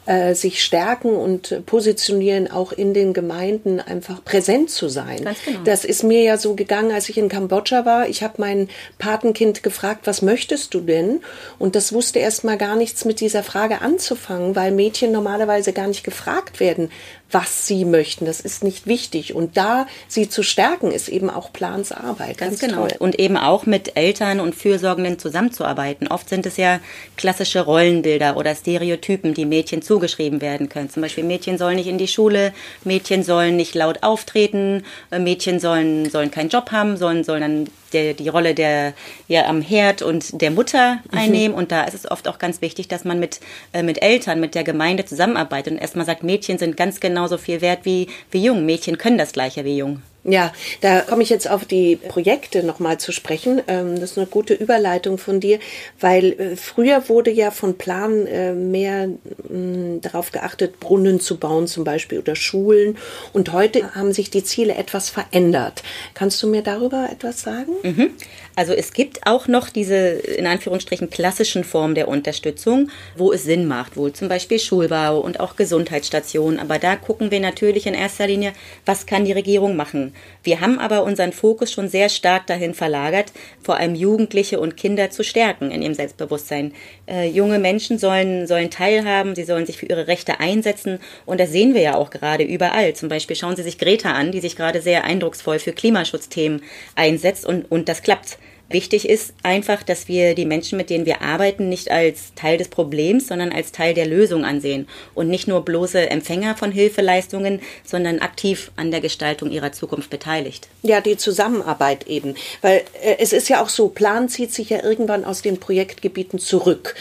äh, 0.06 0.36
sich 0.36 0.64
stärken 0.64 1.16
und 1.16 1.66
positionieren, 1.66 2.52
auch 2.52 2.72
in 2.72 2.94
den 2.94 3.14
Gemeinden 3.14 3.80
einfach 3.80 4.24
präsent 4.24 4.70
zu 4.70 4.90
sein. 4.90 5.24
Ganz 5.24 5.38
genau. 5.46 5.60
Das 5.64 5.86
ist 5.86 6.04
mir 6.04 6.24
ja 6.24 6.38
so 6.38 6.56
gegangen, 6.56 6.92
als 6.92 7.10
ich 7.10 7.18
in 7.18 7.30
Kambodscha 7.30 7.86
war. 7.86 8.08
Ich 8.10 8.24
habe 8.24 8.36
mein 8.38 8.70
Patenkind 8.98 9.64
gefragt, 9.64 10.02
was 10.06 10.22
möchtest 10.22 10.74
du 10.74 10.82
denn? 10.82 11.22
Und 11.60 11.76
das 11.76 11.94
wusste 11.94 12.20
erst 12.20 12.44
mal 12.44 12.58
gar 12.58 12.76
nichts 12.76 13.06
mit 13.06 13.20
dieser 13.20 13.44
Frage 13.44 13.82
anzufangen, 13.82 14.56
weil 14.56 14.72
Mädchen 14.72 15.12
normalerweise 15.12 15.74
gar 15.74 15.88
nicht 15.88 16.04
gefragt 16.04 16.60
werden, 16.60 16.90
was 17.34 17.68
sie 17.68 17.86
möchten. 17.86 18.26
Das 18.26 18.40
ist 18.40 18.64
nicht 18.64 18.88
wichtig. 18.88 19.34
Und 19.34 19.58
da 19.58 19.88
sie 20.08 20.30
zu 20.30 20.44
stärken, 20.44 20.92
ist 20.92 21.10
eben 21.10 21.30
auch 21.30 21.52
Plans 21.52 21.92
Arbeit. 21.92 22.38
Ganz, 22.38 22.60
Ganz 22.60 22.72
genau. 22.72 22.88
Toll. 22.88 22.98
Und 23.00 23.20
eben 23.20 23.38
auch 23.38 23.66
mit 23.66 23.98
Eltern 23.98 24.40
und 24.40 24.56
Fürsorgenden 24.56 25.20
zusammenzuarbeiten. 25.20 26.08
Oft 26.08 26.30
sind 26.30 26.46
es 26.46 26.58
ja 26.58 26.80
klassische 27.18 27.62
Rollenbilder 27.62 28.38
oder 28.38 28.56
Stereotypen, 28.56 29.34
die 29.34 29.46
Mädchen 29.46 29.82
zugeschrieben 29.82 30.42
werden 30.42 30.70
können. 30.70 30.90
Zum 30.90 31.02
Beispiel 31.02 31.24
Mädchen 31.24 31.58
sollen 31.58 31.76
nicht 31.76 31.88
in 31.88 31.98
die 31.98 32.08
Schule, 32.08 32.54
Mädchen 32.84 33.24
sollen 33.24 33.56
nicht 33.56 33.76
laut 33.76 34.04
auftreten, 34.04 34.84
äh, 35.12 35.20
Mädchen 35.20 35.60
sollen, 35.60 36.10
sollen 36.10 36.32
keinen 36.32 36.50
Job 36.50 36.72
haben, 36.72 36.98
sollen, 36.98 37.24
sollen 37.24 37.42
dann 37.42 37.68
der, 37.94 38.14
die 38.14 38.30
Rolle 38.30 38.54
der 38.54 38.94
ja 39.28 39.46
am 39.46 39.62
Herd 39.62 40.02
und 40.02 40.42
der 40.42 40.52
Mutter 40.52 41.00
mhm. 41.12 41.18
einnehmen. 41.18 41.52
Mhm. 41.52 41.58
Und 41.58 41.72
da 41.72 41.84
ist 41.84 41.94
es 41.94 42.10
oft 42.10 42.28
auch 42.28 42.40
ganz 42.40 42.62
wichtig, 42.62 42.88
dass 42.88 43.06
man 43.06 43.20
mit, 43.20 43.40
äh, 43.74 43.84
mit 43.84 44.02
Eltern, 44.02 44.40
mit 44.40 44.56
der 44.56 44.64
Gemeinde 44.64 45.06
zusammenarbeitet 45.06 45.74
und 45.74 45.80
erstmal 45.80 46.06
sagt, 46.06 46.24
Mädchen 46.24 46.58
sind 46.58 46.78
ganz 46.78 47.00
genauso 47.00 47.38
viel 47.38 47.62
wert 47.62 47.80
wie, 47.84 48.08
wie 48.32 48.44
Jungen. 48.44 48.66
Mädchen 48.66 48.98
können 48.98 49.18
das 49.18 49.34
gleiche 49.34 49.66
wie 49.66 49.78
Jungen. 49.78 50.13
Ja, 50.26 50.54
da 50.80 51.02
komme 51.02 51.22
ich 51.22 51.30
jetzt 51.30 51.50
auf 51.50 51.66
die 51.66 51.98
Projekte 51.98 52.64
nochmal 52.64 52.98
zu 52.98 53.12
sprechen. 53.12 53.62
Ähm, 53.68 54.00
das 54.00 54.12
ist 54.12 54.18
eine 54.18 54.28
gute 54.28 54.54
Überleitung 54.54 55.18
von 55.18 55.42
dir, 55.42 55.60
weil 56.00 56.32
äh, 56.40 56.56
früher 56.56 57.10
wurde 57.10 57.30
ja 57.30 57.52
von 57.52 57.78
Plan 57.78 58.26
äh, 58.26 58.54
mehr 58.54 59.08
mm, 59.08 60.00
darauf 60.02 60.32
geachtet, 60.32 60.80
Brunnen 60.80 61.20
zu 61.20 61.38
bauen 61.38 61.68
zum 61.68 61.84
Beispiel 61.84 62.20
oder 62.20 62.38
Schulen. 62.38 62.98
Und 63.34 63.52
heute 63.52 63.96
haben 63.96 64.14
sich 64.14 64.30
die 64.30 64.46
Ziele 64.46 64.76
etwas 64.76 65.10
verändert. 65.10 65.84
Kannst 66.14 66.42
du 66.42 66.48
mir 66.48 66.62
darüber 66.62 67.10
etwas 67.12 67.42
sagen? 67.42 67.74
Mhm. 67.84 68.12
Also 68.56 68.74
es 68.74 68.94
gibt 68.94 69.26
auch 69.26 69.48
noch 69.48 69.70
diese 69.70 69.96
in 69.98 70.46
Anführungsstrichen 70.46 71.10
klassischen 71.10 71.64
Formen 71.64 71.96
der 71.96 72.08
Unterstützung, 72.08 72.90
wo 73.18 73.34
es 73.34 73.44
Sinn 73.44 73.68
macht, 73.68 73.98
wohl 73.98 74.14
zum 74.14 74.30
Beispiel 74.30 74.60
Schulbau 74.60 75.20
und 75.20 75.40
auch 75.40 75.56
Gesundheitsstationen. 75.56 76.60
Aber 76.60 76.78
da 76.78 76.96
gucken 76.96 77.32
wir 77.32 77.40
natürlich 77.40 77.88
in 77.88 77.96
erster 77.96 78.28
Linie, 78.28 78.54
was 78.86 79.08
kann 79.08 79.26
die 79.26 79.32
Regierung 79.32 79.76
machen. 79.76 80.14
Wir 80.44 80.62
haben 80.62 80.78
aber 80.78 81.04
unseren 81.04 81.34
Fokus 81.34 81.72
schon 81.72 81.90
sehr 81.90 82.10
stark 82.10 82.46
dahin 82.46 82.76
verlagert, 82.76 83.32
vor 83.62 83.78
allem 83.78 83.96
Jugendliche 83.96 84.60
und 84.60 84.78
Kinder 84.78 85.10
zu 85.10 85.24
stärken 85.24 85.72
in 85.72 85.82
ihrem 85.82 85.96
Selbstbewusstsein. 85.96 86.74
Äh, 87.08 87.30
junge 87.30 87.58
Menschen 87.58 87.98
sollen, 87.98 88.46
sollen 88.46 88.70
teilhaben, 88.70 89.36
sie 89.36 89.46
sollen 89.46 89.66
sich 89.66 89.78
für 89.78 89.88
ihre 89.88 90.08
Rechte 90.08 90.40
einsetzen 90.40 91.00
und 91.26 91.40
das 91.40 91.52
sehen 91.52 91.74
wir 91.74 91.82
ja 91.82 91.96
auch 91.96 92.12
gerade 92.12 92.44
überall. 92.44 92.94
Zum 92.94 93.10
Beispiel 93.10 93.36
schauen 93.36 93.56
Sie 93.56 93.64
sich 93.64 93.80
Greta 93.80 94.14
an, 94.14 94.32
die 94.32 94.42
sich 94.42 94.56
gerade 94.56 94.82
sehr 94.82 95.04
eindrucksvoll 95.06 95.60
für 95.60 95.74
Klimaschutzthemen 95.74 96.62
einsetzt 96.96 97.46
und, 97.46 97.72
und 97.72 97.90
das 97.90 98.04
klappt. 98.04 98.38
Wichtig 98.70 99.08
ist 99.08 99.34
einfach, 99.44 99.84
dass 99.84 100.08
wir 100.08 100.34
die 100.36 100.46
Menschen, 100.46 100.78
mit 100.78 100.90
denen 100.90 101.06
wir 101.06 101.22
arbeiten, 101.22 101.70
nicht 101.70 101.92
als 101.92 102.34
Teil 102.36 102.58
des 102.58 102.70
Problems, 102.70 103.28
sondern 103.28 103.52
als 103.52 103.72
Teil 103.72 103.94
der 103.94 104.08
Lösung 104.08 104.46
ansehen 104.46 104.88
und 105.14 105.30
nicht 105.30 105.48
nur 105.48 105.64
bloße 105.64 106.10
Empfänger 106.10 106.56
von 106.56 106.72
Hilfeleistungen, 106.72 107.62
sondern 107.84 108.20
aktiv 108.20 108.72
an 108.76 108.90
der 108.90 109.02
Gestaltung 109.02 109.52
ihrer 109.52 109.74
Zukunft 109.74 110.10
beteiligt. 110.10 110.70
Ja, 110.82 111.02
die 111.02 111.18
Zusammenarbeit 111.18 112.08
eben, 112.08 112.36
weil 112.62 112.84
äh, 113.02 113.18
es 113.20 113.34
ist 113.34 113.50
ja 113.50 113.62
auch 113.62 113.70
so, 113.70 113.90
Plan 113.90 114.30
zieht 114.30 114.54
sich 114.54 114.70
ja 114.70 114.84
irgendwann 114.84 115.26
aus 115.26 115.42
den 115.42 115.60
Projektgebieten 115.60 116.40
zurück. 116.40 116.96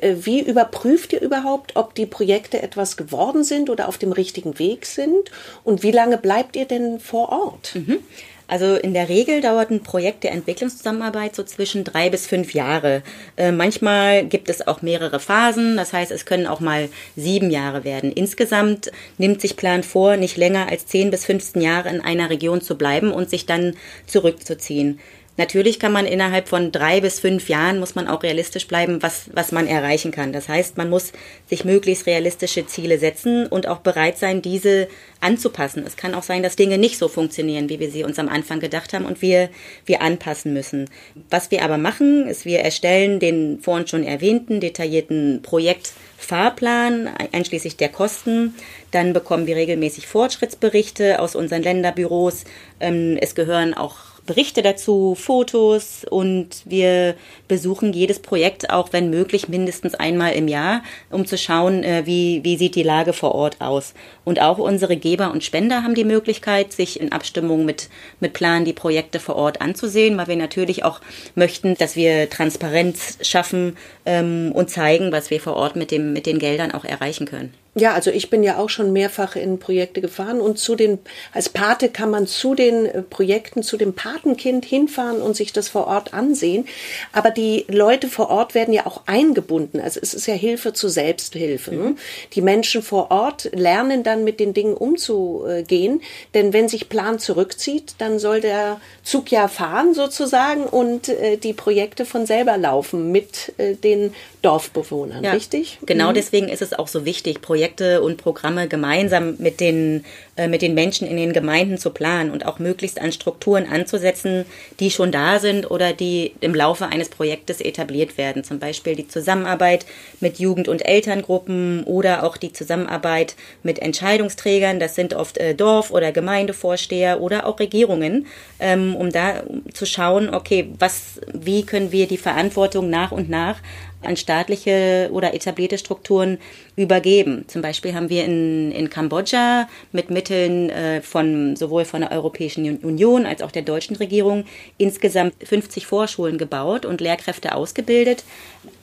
Äh, 0.00 0.16
wie 0.22 0.40
überprüft 0.40 1.12
ihr 1.12 1.20
überhaupt, 1.20 1.76
ob 1.76 1.94
die 1.94 2.06
Projekte 2.06 2.62
etwas 2.62 2.96
geworden 2.96 3.44
sind 3.44 3.70
oder 3.70 3.88
auf 3.88 3.98
dem 3.98 4.10
richtigen 4.10 4.58
Weg 4.58 4.86
sind 4.86 5.30
und 5.62 5.82
wie 5.82 5.92
lange 5.92 6.18
bleibt 6.18 6.56
ihr 6.56 6.64
denn 6.64 6.98
vor 6.98 7.28
Ort? 7.30 7.74
Mhm. 7.74 7.98
Also 8.46 8.76
in 8.76 8.92
der 8.92 9.08
Regel 9.08 9.40
dauert 9.40 9.70
ein 9.70 9.82
Projekt 9.82 10.24
der 10.24 10.32
Entwicklungszusammenarbeit 10.32 11.34
so 11.34 11.42
zwischen 11.42 11.84
drei 11.84 12.10
bis 12.10 12.26
fünf 12.26 12.52
Jahre. 12.52 13.02
Äh, 13.36 13.52
manchmal 13.52 14.26
gibt 14.26 14.48
es 14.48 14.66
auch 14.66 14.82
mehrere 14.82 15.18
Phasen, 15.18 15.76
das 15.76 15.92
heißt, 15.92 16.12
es 16.12 16.26
können 16.26 16.46
auch 16.46 16.60
mal 16.60 16.88
sieben 17.16 17.50
Jahre 17.50 17.84
werden. 17.84 18.12
Insgesamt 18.12 18.92
nimmt 19.16 19.40
sich 19.40 19.56
Plan 19.56 19.82
vor, 19.82 20.16
nicht 20.16 20.36
länger 20.36 20.68
als 20.68 20.86
zehn 20.86 21.10
bis 21.10 21.24
15 21.24 21.62
Jahre 21.62 21.88
in 21.88 22.00
einer 22.00 22.28
Region 22.28 22.60
zu 22.60 22.76
bleiben 22.76 23.12
und 23.12 23.30
sich 23.30 23.46
dann 23.46 23.76
zurückzuziehen. 24.06 25.00
Natürlich 25.36 25.80
kann 25.80 25.90
man 25.90 26.06
innerhalb 26.06 26.48
von 26.48 26.70
drei 26.70 27.00
bis 27.00 27.18
fünf 27.18 27.48
Jahren 27.48 27.80
muss 27.80 27.96
man 27.96 28.06
auch 28.06 28.22
realistisch 28.22 28.68
bleiben, 28.68 29.02
was, 29.02 29.30
was 29.32 29.50
man 29.50 29.66
erreichen 29.66 30.12
kann. 30.12 30.32
Das 30.32 30.48
heißt, 30.48 30.76
man 30.76 30.88
muss 30.88 31.12
sich 31.48 31.64
möglichst 31.64 32.06
realistische 32.06 32.66
Ziele 32.66 32.98
setzen 32.98 33.46
und 33.48 33.66
auch 33.66 33.78
bereit 33.78 34.16
sein, 34.16 34.42
diese 34.42 34.86
anzupassen. 35.20 35.84
Es 35.84 35.96
kann 35.96 36.14
auch 36.14 36.22
sein, 36.22 36.44
dass 36.44 36.54
Dinge 36.54 36.78
nicht 36.78 36.98
so 36.98 37.08
funktionieren, 37.08 37.68
wie 37.68 37.80
wir 37.80 37.90
sie 37.90 38.04
uns 38.04 38.20
am 38.20 38.28
Anfang 38.28 38.60
gedacht 38.60 38.92
haben 38.92 39.06
und 39.06 39.22
wir, 39.22 39.48
wir 39.86 40.02
anpassen 40.02 40.52
müssen. 40.52 40.88
Was 41.30 41.50
wir 41.50 41.64
aber 41.64 41.78
machen, 41.78 42.28
ist, 42.28 42.44
wir 42.44 42.60
erstellen 42.60 43.18
den 43.18 43.58
vorhin 43.60 43.88
schon 43.88 44.04
erwähnten 44.04 44.60
detaillierten 44.60 45.40
Projektfahrplan, 45.42 47.08
einschließlich 47.32 47.76
der 47.76 47.88
Kosten. 47.88 48.54
Dann 48.92 49.12
bekommen 49.12 49.48
wir 49.48 49.56
regelmäßig 49.56 50.06
Fortschrittsberichte 50.06 51.18
aus 51.18 51.34
unseren 51.34 51.62
Länderbüros. 51.62 52.44
Ähm, 52.78 53.18
es 53.20 53.34
gehören 53.34 53.74
auch 53.74 54.13
Berichte 54.26 54.62
dazu, 54.62 55.14
Fotos 55.14 56.04
und 56.08 56.62
wir 56.64 57.14
besuchen 57.46 57.92
jedes 57.92 58.20
Projekt 58.20 58.70
auch, 58.70 58.92
wenn 58.92 59.10
möglich, 59.10 59.48
mindestens 59.48 59.94
einmal 59.94 60.32
im 60.32 60.48
Jahr, 60.48 60.82
um 61.10 61.26
zu 61.26 61.36
schauen, 61.36 61.84
äh, 61.84 62.02
wie, 62.06 62.40
wie 62.42 62.56
sieht 62.56 62.74
die 62.74 62.82
Lage 62.82 63.12
vor 63.12 63.34
Ort 63.34 63.60
aus. 63.60 63.92
Und 64.24 64.40
auch 64.40 64.58
unsere 64.58 64.96
Geber 64.96 65.30
und 65.30 65.44
Spender 65.44 65.82
haben 65.82 65.94
die 65.94 66.04
Möglichkeit, 66.04 66.72
sich 66.72 67.00
in 67.00 67.12
Abstimmung 67.12 67.64
mit, 67.64 67.90
mit 68.20 68.32
Plan 68.32 68.64
die 68.64 68.72
Projekte 68.72 69.20
vor 69.20 69.36
Ort 69.36 69.60
anzusehen, 69.60 70.16
weil 70.16 70.28
wir 70.28 70.36
natürlich 70.36 70.84
auch 70.84 71.00
möchten, 71.34 71.74
dass 71.74 71.96
wir 71.96 72.30
Transparenz 72.30 73.18
schaffen 73.20 73.76
ähm, 74.06 74.52
und 74.54 74.70
zeigen, 74.70 75.12
was 75.12 75.30
wir 75.30 75.40
vor 75.40 75.54
Ort 75.54 75.76
mit, 75.76 75.90
dem, 75.90 76.12
mit 76.12 76.26
den 76.26 76.38
Geldern 76.38 76.72
auch 76.72 76.84
erreichen 76.84 77.26
können. 77.26 77.52
Ja, 77.74 77.92
also 77.92 78.10
ich 78.10 78.30
bin 78.30 78.44
ja 78.44 78.58
auch 78.58 78.70
schon 78.70 78.92
mehrfach 78.92 79.34
in 79.34 79.58
Projekte 79.58 80.00
gefahren 80.00 80.40
und 80.40 80.58
zu 80.58 80.76
den, 80.76 81.00
als 81.32 81.48
Pate 81.48 81.88
kann 81.88 82.10
man 82.10 82.26
zu 82.26 82.54
den 82.54 82.86
äh, 82.86 83.02
Projekten, 83.02 83.62
zu 83.62 83.76
dem 83.76 83.94
Patenkind 83.94 84.64
hinfahren 84.64 85.20
und 85.20 85.34
sich 85.34 85.52
das 85.52 85.68
vor 85.68 85.88
Ort 85.88 86.14
ansehen. 86.14 86.66
Aber 87.12 87.30
die 87.30 87.64
Leute 87.68 88.08
vor 88.08 88.30
Ort 88.30 88.54
werden 88.54 88.72
ja 88.72 88.86
auch 88.86 89.02
eingebunden. 89.06 89.80
Also 89.80 89.98
es 90.00 90.14
ist 90.14 90.26
ja 90.26 90.34
Hilfe 90.34 90.72
zur 90.72 90.90
Selbsthilfe. 90.90 91.74
Ne? 91.74 91.82
Mhm. 91.82 91.98
Die 92.34 92.42
Menschen 92.42 92.82
vor 92.82 93.10
Ort 93.10 93.50
lernen 93.52 94.04
dann 94.04 94.22
mit 94.22 94.38
den 94.38 94.54
Dingen 94.54 94.74
umzugehen. 94.74 96.00
Denn 96.34 96.52
wenn 96.52 96.68
sich 96.68 96.88
Plan 96.88 97.18
zurückzieht, 97.18 97.96
dann 97.98 98.20
soll 98.20 98.40
der 98.40 98.80
Zug 99.02 99.32
ja 99.32 99.48
fahren 99.48 99.94
sozusagen 99.94 100.64
und 100.64 101.08
äh, 101.08 101.36
die 101.38 101.52
Projekte 101.52 102.04
von 102.04 102.26
selber 102.26 102.56
laufen 102.56 103.10
mit 103.10 103.52
äh, 103.58 103.74
den 103.74 104.14
Dorfbewohnern, 104.42 105.24
ja, 105.24 105.32
richtig? 105.32 105.78
Genau 105.86 106.10
mhm. 106.10 106.14
deswegen 106.14 106.48
ist 106.48 106.62
es 106.62 106.72
auch 106.72 106.88
so 106.88 107.04
wichtig, 107.04 107.40
Projekte 107.40 107.63
Projekte 107.64 108.02
und 108.02 108.18
Programme 108.18 108.68
gemeinsam 108.68 109.36
mit 109.38 109.58
den, 109.58 110.04
äh, 110.36 110.48
mit 110.48 110.60
den 110.60 110.74
Menschen 110.74 111.08
in 111.08 111.16
den 111.16 111.32
Gemeinden 111.32 111.78
zu 111.78 111.88
planen 111.88 112.30
und 112.30 112.44
auch 112.44 112.58
möglichst 112.58 113.00
an 113.00 113.10
Strukturen 113.10 113.66
anzusetzen, 113.66 114.44
die 114.80 114.90
schon 114.90 115.10
da 115.10 115.38
sind 115.38 115.70
oder 115.70 115.94
die 115.94 116.34
im 116.40 116.54
Laufe 116.54 116.86
eines 116.88 117.08
Projektes 117.08 117.62
etabliert 117.62 118.18
werden. 118.18 118.44
Zum 118.44 118.58
Beispiel 118.58 118.96
die 118.96 119.08
Zusammenarbeit 119.08 119.86
mit 120.20 120.38
Jugend- 120.38 120.68
und 120.68 120.86
Elterngruppen 120.86 121.84
oder 121.84 122.22
auch 122.22 122.36
die 122.36 122.52
Zusammenarbeit 122.52 123.34
mit 123.62 123.78
Entscheidungsträgern. 123.78 124.78
Das 124.78 124.94
sind 124.94 125.14
oft 125.14 125.38
äh, 125.38 125.54
Dorf- 125.54 125.90
oder 125.90 126.12
Gemeindevorsteher 126.12 127.22
oder 127.22 127.46
auch 127.46 127.58
Regierungen, 127.60 128.26
ähm, 128.60 128.94
um 128.94 129.10
da 129.10 129.42
zu 129.72 129.86
schauen, 129.86 130.34
okay, 130.34 130.68
was, 130.78 131.18
wie 131.32 131.64
können 131.64 131.92
wir 131.92 132.06
die 132.06 132.18
Verantwortung 132.18 132.90
nach 132.90 133.10
und 133.10 133.30
nach 133.30 133.56
an 134.06 134.16
staatliche 134.16 135.10
oder 135.12 135.34
etablierte 135.34 135.78
Strukturen 135.78 136.38
übergeben. 136.76 137.44
Zum 137.46 137.62
Beispiel 137.62 137.94
haben 137.94 138.08
wir 138.08 138.24
in, 138.24 138.72
in 138.72 138.90
Kambodscha 138.90 139.68
mit 139.92 140.10
Mitteln 140.10 140.70
äh, 140.70 141.02
von 141.02 141.56
sowohl 141.56 141.84
von 141.84 142.00
der 142.00 142.12
Europäischen 142.12 142.78
Union 142.78 143.26
als 143.26 143.42
auch 143.42 143.52
der 143.52 143.62
deutschen 143.62 143.96
Regierung 143.96 144.44
insgesamt 144.78 145.34
50 145.44 145.86
Vorschulen 145.86 146.38
gebaut 146.38 146.84
und 146.84 147.00
Lehrkräfte 147.00 147.54
ausgebildet. 147.54 148.24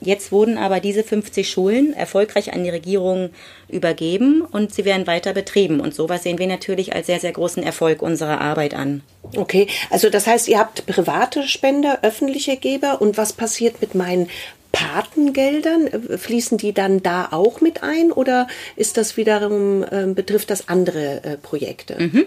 Jetzt 0.00 0.32
wurden 0.32 0.58
aber 0.58 0.80
diese 0.80 1.02
50 1.02 1.48
Schulen 1.48 1.92
erfolgreich 1.92 2.52
an 2.52 2.64
die 2.64 2.70
Regierung 2.70 3.30
übergeben 3.68 4.42
und 4.42 4.74
sie 4.74 4.84
werden 4.84 5.06
weiter 5.06 5.32
betrieben. 5.32 5.80
Und 5.80 5.94
sowas 5.94 6.22
sehen 6.22 6.38
wir 6.38 6.46
natürlich 6.46 6.94
als 6.94 7.06
sehr, 7.06 7.20
sehr 7.20 7.32
großen 7.32 7.62
Erfolg 7.62 8.02
unserer 8.02 8.40
Arbeit 8.40 8.74
an. 8.74 9.02
Okay, 9.36 9.68
also 9.90 10.10
das 10.10 10.26
heißt, 10.26 10.48
ihr 10.48 10.58
habt 10.58 10.86
private 10.86 11.44
Spender, 11.44 12.00
öffentliche 12.02 12.56
Geber 12.56 13.00
und 13.00 13.16
was 13.16 13.32
passiert 13.32 13.80
mit 13.80 13.94
meinen 13.94 14.28
Patengeldern? 14.72 15.88
Fließen 16.18 16.58
die 16.58 16.72
dann 16.72 17.02
da 17.02 17.28
auch 17.30 17.60
mit 17.60 17.82
ein 17.82 18.10
oder 18.10 18.48
ist 18.76 18.96
das 18.96 19.16
wiederum, 19.16 19.84
äh, 19.84 20.06
betrifft 20.06 20.50
das 20.50 20.68
andere 20.68 21.22
äh, 21.22 21.36
Projekte? 21.36 21.96
Mhm. 22.02 22.24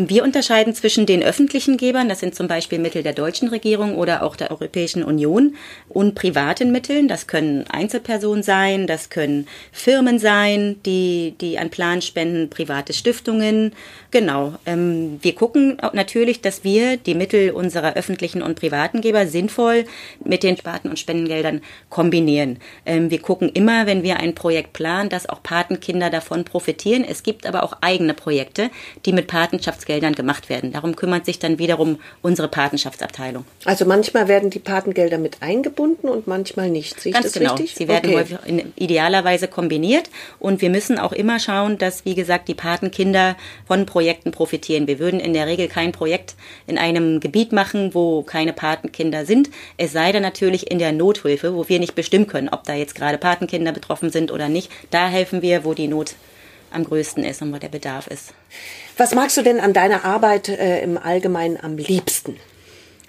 Wir 0.00 0.22
unterscheiden 0.22 0.74
zwischen 0.74 1.06
den 1.06 1.24
öffentlichen 1.24 1.76
Gebern, 1.76 2.08
das 2.08 2.20
sind 2.20 2.34
zum 2.34 2.46
Beispiel 2.46 2.78
Mittel 2.78 3.02
der 3.02 3.14
deutschen 3.14 3.48
Regierung 3.48 3.96
oder 3.96 4.22
auch 4.22 4.36
der 4.36 4.52
Europäischen 4.52 5.02
Union, 5.02 5.56
und 5.88 6.14
privaten 6.14 6.70
Mitteln, 6.70 7.08
das 7.08 7.26
können 7.26 7.64
Einzelpersonen 7.68 8.44
sein, 8.44 8.86
das 8.86 9.10
können 9.10 9.48
Firmen 9.72 10.20
sein, 10.20 10.76
die, 10.86 11.34
die 11.40 11.58
an 11.58 11.70
Plan 11.70 12.00
spenden, 12.00 12.48
private 12.48 12.92
Stiftungen. 12.92 13.72
Genau. 14.10 14.54
Ähm, 14.66 15.18
wir 15.22 15.34
gucken 15.34 15.78
natürlich, 15.92 16.40
dass 16.40 16.64
wir 16.64 16.96
die 16.96 17.14
Mittel 17.14 17.50
unserer 17.50 17.94
öffentlichen 17.94 18.42
und 18.42 18.58
privaten 18.58 19.00
Geber 19.00 19.26
sinnvoll 19.26 19.84
mit 20.24 20.42
den 20.42 20.56
Sparten- 20.56 20.90
und 20.90 20.98
Spendengeldern 20.98 21.60
kombinieren. 21.88 22.58
Ähm, 22.84 23.10
wir 23.10 23.20
gucken 23.20 23.48
immer, 23.48 23.86
wenn 23.86 24.02
wir 24.02 24.18
ein 24.18 24.34
Projekt 24.34 24.72
planen, 24.72 25.08
dass 25.08 25.28
auch 25.28 25.42
Patenkinder 25.42 26.10
davon 26.10 26.44
profitieren. 26.44 27.04
Es 27.08 27.22
gibt 27.22 27.46
aber 27.46 27.62
auch 27.62 27.74
eigene 27.80 28.14
Projekte, 28.14 28.70
die 29.04 29.12
mit 29.12 29.26
Patenschafts 29.26 29.68
Patenschaftsgeldern 29.68 30.14
gemacht 30.14 30.48
werden. 30.48 30.72
Darum 30.72 30.96
kümmert 30.96 31.24
sich 31.24 31.38
dann 31.38 31.58
wiederum 31.58 31.98
unsere 32.22 32.48
Patenschaftsabteilung. 32.48 33.44
Also 33.64 33.84
manchmal 33.84 34.28
werden 34.28 34.50
die 34.50 34.58
Patengelder 34.58 35.18
mit 35.18 35.38
eingebunden 35.42 36.08
und 36.08 36.26
manchmal 36.26 36.70
nicht. 36.70 37.00
Sehe 37.00 37.12
Ganz 37.12 37.32
genau. 37.32 37.54
Richtig? 37.54 37.74
Sie 37.74 37.88
werden 37.88 38.14
okay. 38.14 38.38
in 38.46 38.72
idealerweise 38.76 39.48
kombiniert 39.48 40.10
und 40.38 40.60
wir 40.60 40.70
müssen 40.70 40.98
auch 40.98 41.12
immer 41.12 41.38
schauen, 41.38 41.78
dass, 41.78 42.04
wie 42.04 42.14
gesagt, 42.14 42.48
die 42.48 42.54
Patenkinder 42.54 43.36
von 43.66 43.86
Projekten 43.86 43.97
profitieren. 44.32 44.86
Wir 44.86 44.98
würden 44.98 45.20
in 45.20 45.32
der 45.32 45.46
Regel 45.46 45.68
kein 45.68 45.92
Projekt 45.92 46.34
in 46.66 46.78
einem 46.78 47.20
Gebiet 47.20 47.52
machen, 47.52 47.94
wo 47.94 48.22
keine 48.22 48.52
Patenkinder 48.52 49.24
sind. 49.24 49.50
Es 49.76 49.92
sei 49.92 50.12
denn 50.12 50.22
natürlich 50.22 50.70
in 50.70 50.78
der 50.78 50.92
Nothilfe, 50.92 51.54
wo 51.54 51.68
wir 51.68 51.78
nicht 51.78 51.94
bestimmen 51.94 52.26
können, 52.26 52.48
ob 52.48 52.64
da 52.64 52.74
jetzt 52.74 52.94
gerade 52.94 53.18
Patenkinder 53.18 53.72
betroffen 53.72 54.10
sind 54.10 54.30
oder 54.30 54.48
nicht. 54.48 54.70
Da 54.90 55.08
helfen 55.08 55.42
wir, 55.42 55.64
wo 55.64 55.74
die 55.74 55.88
Not 55.88 56.14
am 56.70 56.84
größten 56.84 57.24
ist 57.24 57.42
und 57.42 57.52
wo 57.52 57.58
der 57.58 57.68
Bedarf 57.68 58.06
ist. 58.08 58.34
Was 58.96 59.14
magst 59.14 59.36
du 59.36 59.42
denn 59.42 59.60
an 59.60 59.72
deiner 59.72 60.04
Arbeit 60.04 60.48
äh, 60.48 60.82
im 60.82 60.98
Allgemeinen 60.98 61.58
am 61.60 61.76
liebsten? 61.76 62.36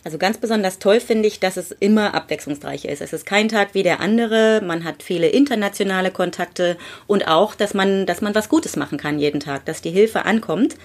Also 0.04 0.18
ganz 0.18 0.38
besonders 0.38 0.80
toll 0.80 1.00
finde 1.00 1.28
ich, 1.28 1.40
dass 1.40 1.58
es 1.58 1.72
immer 1.72 2.14
abwechslungsreich 2.14 2.86
ist. 2.86 3.02
Es 3.02 3.14
ist 3.14 3.26
kein 3.26 3.50
Tag 3.50 3.70
wie 3.74 3.84
der 3.84 4.00
andere. 4.00 4.62
Man 4.64 4.84
hat 4.84 5.04
viele 5.04 5.28
internationale 5.28 6.12
Kontakte 6.12 6.78
und 7.08 7.28
auch, 7.28 7.56
dass 7.56 7.74
man, 7.74 8.06
dass 8.06 8.22
man 8.22 8.36
was 8.36 8.50
Gutes 8.50 8.76
machen 8.76 8.98
kann 8.98 9.20
jeden 9.20 9.40
Tag, 9.40 9.66
dass 9.66 9.82
die 9.82 9.92
Hilfe 9.92 10.26
ankommt. 10.26 10.76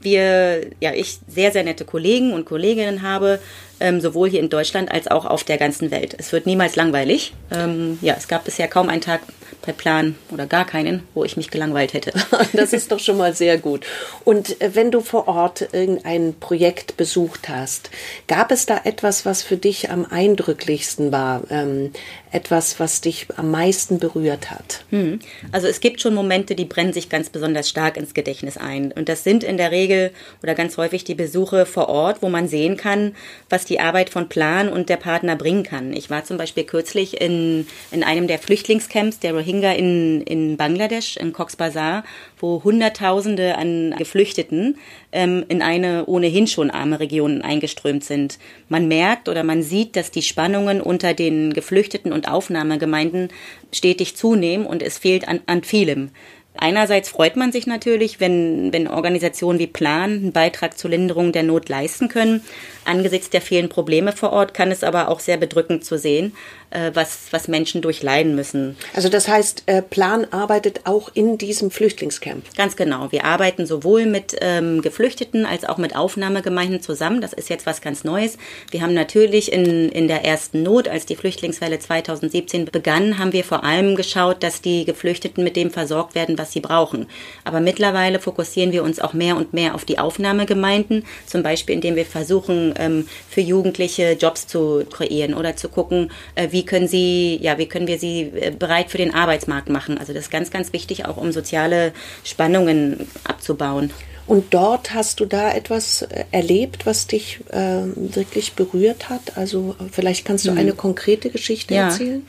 Wir, 0.00 0.66
ja, 0.80 0.94
ich 0.94 1.18
sehr, 1.28 1.50
sehr 1.50 1.64
nette 1.64 1.84
Kollegen 1.84 2.32
und 2.32 2.46
Kolleginnen 2.46 3.02
habe, 3.02 3.40
ähm, 3.80 4.00
sowohl 4.00 4.30
hier 4.30 4.40
in 4.40 4.48
Deutschland 4.48 4.90
als 4.90 5.08
auch 5.08 5.26
auf 5.26 5.42
der 5.42 5.58
ganzen 5.58 5.90
Welt. 5.90 6.14
Es 6.16 6.32
wird 6.32 6.46
niemals 6.46 6.76
langweilig. 6.76 7.34
Ähm, 7.50 7.98
ja, 8.00 8.14
es 8.16 8.28
gab 8.28 8.44
bisher 8.44 8.68
kaum 8.68 8.88
einen 8.88 9.00
Tag 9.00 9.20
bei 9.64 9.72
Plan 9.72 10.16
oder 10.30 10.46
gar 10.46 10.64
keinen, 10.64 11.02
wo 11.14 11.24
ich 11.24 11.36
mich 11.36 11.50
gelangweilt 11.50 11.92
hätte. 11.92 12.12
das 12.52 12.72
ist 12.72 12.92
doch 12.92 12.98
schon 12.98 13.16
mal 13.16 13.34
sehr 13.34 13.58
gut. 13.58 13.86
Und 14.24 14.60
äh, 14.60 14.74
wenn 14.74 14.90
du 14.90 15.00
vor 15.00 15.28
Ort 15.28 15.68
irgendein 15.72 16.34
Projekt 16.38 16.96
besucht 16.96 17.48
hast, 17.48 17.90
gab 18.26 18.50
es 18.50 18.66
da 18.66 18.80
etwas, 18.84 19.26
was 19.26 19.42
für 19.42 19.56
dich 19.56 19.90
am 19.90 20.06
eindrücklichsten 20.06 21.12
war? 21.12 21.42
Ähm, 21.50 21.92
etwas, 22.32 22.78
was 22.78 23.00
dich 23.00 23.26
am 23.36 23.50
meisten 23.50 23.98
berührt 23.98 24.50
hat? 24.50 24.84
Hm. 24.90 25.18
Also 25.52 25.66
es 25.66 25.80
gibt 25.80 26.00
schon 26.00 26.14
Momente, 26.14 26.54
die 26.54 26.64
brennen 26.64 26.92
sich 26.92 27.08
ganz 27.08 27.28
besonders 27.28 27.68
stark 27.68 27.96
ins 27.96 28.14
Gedächtnis 28.14 28.56
ein. 28.56 28.92
Und 28.92 29.08
das 29.08 29.24
sind 29.24 29.42
in 29.42 29.56
der 29.56 29.70
Regel 29.70 30.12
oder 30.42 30.54
ganz 30.54 30.76
häufig 30.76 31.04
die 31.04 31.14
Besuche 31.14 31.66
vor 31.66 31.88
Ort, 31.88 32.22
wo 32.22 32.28
man 32.28 32.48
sehen 32.48 32.76
kann, 32.76 33.14
was 33.48 33.64
die 33.64 33.80
Arbeit 33.80 34.10
von 34.10 34.28
Plan 34.28 34.68
und 34.68 34.88
der 34.88 34.96
Partner 34.96 35.36
bringen 35.36 35.64
kann. 35.64 35.92
Ich 35.92 36.10
war 36.10 36.24
zum 36.24 36.36
Beispiel 36.36 36.64
kürzlich 36.64 37.20
in, 37.20 37.66
in 37.90 38.04
einem 38.04 38.26
der 38.26 38.38
Flüchtlingscamps 38.38 39.18
der 39.18 39.34
Rohingya 39.34 39.72
in, 39.72 40.22
in 40.22 40.56
Bangladesch, 40.56 41.16
in 41.16 41.32
Cox's 41.32 41.56
Bazar, 41.56 42.04
wo 42.38 42.62
Hunderttausende 42.62 43.56
an 43.56 43.94
Geflüchteten 43.98 44.78
ähm, 45.12 45.44
in 45.48 45.62
eine 45.62 46.06
ohnehin 46.06 46.46
schon 46.46 46.70
arme 46.70 47.00
Region 47.00 47.42
eingeströmt 47.42 48.04
sind. 48.04 48.38
Man 48.68 48.88
merkt 48.88 49.28
oder 49.28 49.42
man 49.42 49.62
sieht, 49.62 49.96
dass 49.96 50.10
die 50.10 50.22
Spannungen 50.22 50.80
unter 50.80 51.14
den 51.14 51.52
Geflüchteten 51.52 52.12
und 52.12 52.19
Aufnahmegemeinden 52.28 53.28
stetig 53.72 54.16
zunehmen 54.16 54.66
und 54.66 54.82
es 54.82 54.98
fehlt 54.98 55.28
an, 55.28 55.40
an 55.46 55.62
vielem. 55.62 56.10
Einerseits 56.56 57.08
freut 57.08 57.36
man 57.36 57.52
sich 57.52 57.66
natürlich, 57.66 58.18
wenn, 58.18 58.72
wenn 58.72 58.88
Organisationen 58.88 59.58
wie 59.58 59.68
Plan 59.68 60.10
einen 60.10 60.32
Beitrag 60.32 60.76
zur 60.76 60.90
Linderung 60.90 61.32
der 61.32 61.44
Not 61.44 61.68
leisten 61.68 62.08
können. 62.08 62.42
Angesichts 62.84 63.30
der 63.30 63.40
vielen 63.40 63.68
Probleme 63.68 64.12
vor 64.12 64.32
Ort 64.32 64.52
kann 64.52 64.70
es 64.70 64.82
aber 64.82 65.08
auch 65.08 65.20
sehr 65.20 65.36
bedrückend 65.36 65.84
zu 65.84 65.96
sehen, 65.96 66.32
äh, 66.70 66.90
was, 66.94 67.26
was 67.30 67.48
Menschen 67.48 67.82
durchleiden 67.82 68.34
müssen. 68.34 68.76
Also 68.94 69.08
das 69.08 69.28
heißt, 69.28 69.64
äh, 69.66 69.82
Plan 69.82 70.26
arbeitet 70.30 70.82
auch 70.84 71.10
in 71.14 71.38
diesem 71.38 71.70
Flüchtlingscamp. 71.70 72.44
Ganz 72.56 72.76
genau. 72.76 73.10
Wir 73.12 73.24
arbeiten 73.24 73.66
sowohl 73.66 74.06
mit 74.06 74.36
ähm, 74.40 74.82
Geflüchteten 74.82 75.46
als 75.46 75.64
auch 75.64 75.78
mit 75.78 75.96
Aufnahmegemeinden 75.96 76.80
zusammen. 76.80 77.20
Das 77.20 77.32
ist 77.32 77.50
jetzt 77.50 77.66
was 77.66 77.80
ganz 77.80 78.04
Neues. 78.04 78.38
Wir 78.70 78.82
haben 78.82 78.94
natürlich 78.94 79.52
in, 79.52 79.88
in 79.88 80.08
der 80.08 80.24
ersten 80.24 80.62
Not, 80.62 80.88
als 80.88 81.06
die 81.06 81.16
Flüchtlingswelle 81.16 81.78
2017 81.78 82.66
begann, 82.66 83.18
haben 83.18 83.32
wir 83.32 83.44
vor 83.44 83.64
allem 83.64 83.96
geschaut, 83.96 84.42
dass 84.42 84.62
die 84.62 84.84
Geflüchteten 84.84 85.44
mit 85.44 85.56
dem 85.56 85.70
versorgt 85.70 86.14
werden, 86.14 86.38
was 86.38 86.52
sie 86.52 86.60
brauchen. 86.60 87.06
Aber 87.44 87.60
mittlerweile 87.60 88.20
fokussieren 88.20 88.72
wir 88.72 88.82
uns 88.82 89.00
auch 89.00 89.12
mehr 89.12 89.36
und 89.36 89.52
mehr 89.52 89.74
auf 89.74 89.84
die 89.84 89.98
Aufnahmegemeinden, 89.98 91.04
zum 91.26 91.42
Beispiel 91.42 91.74
indem 91.74 91.96
wir 91.96 92.06
versuchen, 92.06 92.74
ähm, 92.78 93.08
für 93.28 93.40
Jugendliche 93.40 94.12
Jobs 94.12 94.46
zu 94.46 94.84
kreieren 94.90 95.34
oder 95.34 95.56
zu 95.56 95.68
gucken, 95.68 96.10
äh, 96.34 96.48
wie 96.50 96.59
können 96.64 96.88
sie, 96.88 97.38
ja, 97.40 97.58
wie 97.58 97.66
können 97.66 97.86
wir 97.86 97.98
sie 97.98 98.32
äh, 98.34 98.50
bereit 98.50 98.90
für 98.90 98.98
den 98.98 99.14
Arbeitsmarkt 99.14 99.68
machen. 99.68 99.98
Also 99.98 100.12
das 100.12 100.24
ist 100.24 100.30
ganz, 100.30 100.50
ganz 100.50 100.72
wichtig, 100.72 101.06
auch 101.06 101.16
um 101.16 101.32
soziale 101.32 101.92
Spannungen 102.24 103.08
abzubauen. 103.24 103.90
Und 104.26 104.54
dort 104.54 104.94
hast 104.94 105.18
du 105.20 105.24
da 105.24 105.52
etwas 105.52 106.02
äh, 106.02 106.24
erlebt, 106.30 106.86
was 106.86 107.06
dich 107.06 107.40
äh, 107.50 107.82
wirklich 107.96 108.52
berührt 108.52 109.08
hat? 109.08 109.36
Also 109.36 109.74
vielleicht 109.90 110.24
kannst 110.24 110.46
du 110.46 110.52
hm. 110.52 110.58
eine 110.58 110.72
konkrete 110.72 111.30
Geschichte 111.30 111.74
ja. 111.74 111.88
erzählen? 111.88 112.24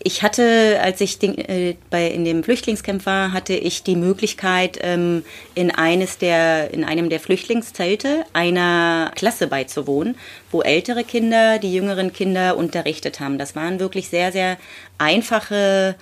Ich 0.00 0.22
hatte, 0.22 0.78
als 0.80 1.00
ich 1.00 1.18
den, 1.18 1.36
äh, 1.38 1.74
bei, 1.90 2.06
in 2.08 2.24
dem 2.24 2.44
Flüchtlingscamp 2.44 3.04
war, 3.04 3.32
hatte 3.32 3.54
ich 3.54 3.82
die 3.82 3.96
Möglichkeit, 3.96 4.78
ähm, 4.80 5.24
in, 5.54 5.72
eines 5.72 6.18
der, 6.18 6.72
in 6.72 6.84
einem 6.84 7.08
der 7.08 7.18
Flüchtlingszelte 7.18 8.24
einer 8.32 9.10
Klasse 9.16 9.48
beizuwohnen, 9.48 10.16
wo 10.52 10.62
ältere 10.62 11.02
Kinder 11.02 11.58
die 11.58 11.74
jüngeren 11.74 12.12
Kinder 12.12 12.56
unterrichtet 12.56 13.18
haben. 13.18 13.38
Das 13.38 13.56
waren 13.56 13.80
wirklich 13.80 14.08
sehr, 14.08 14.30
sehr 14.30 14.56
einfache 14.98 15.96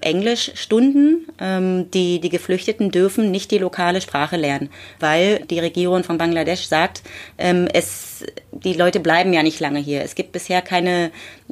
Englischstunden. 0.00 1.26
Ähm, 1.40 1.90
die, 1.90 2.20
die 2.20 2.28
Geflüchteten 2.28 2.90
dürfen 2.90 3.30
nicht 3.30 3.50
die 3.50 3.58
lokale 3.58 4.00
Sprache 4.00 4.36
lernen, 4.36 4.70
weil 5.00 5.40
die 5.50 5.58
Regierung 5.58 6.04
von 6.04 6.18
Bangladesch 6.18 6.66
sagt, 6.66 7.02
ähm, 7.38 7.68
es, 7.72 8.24
die 8.52 8.74
Leute 8.74 9.00
bleiben 9.00 9.32
ja 9.32 9.42
nicht 9.42 9.60
lange 9.60 9.78
hier. 9.78 10.02
Es 10.02 10.14
gibt 10.14 10.32
bisher 10.32 10.62
keine, 10.62 11.10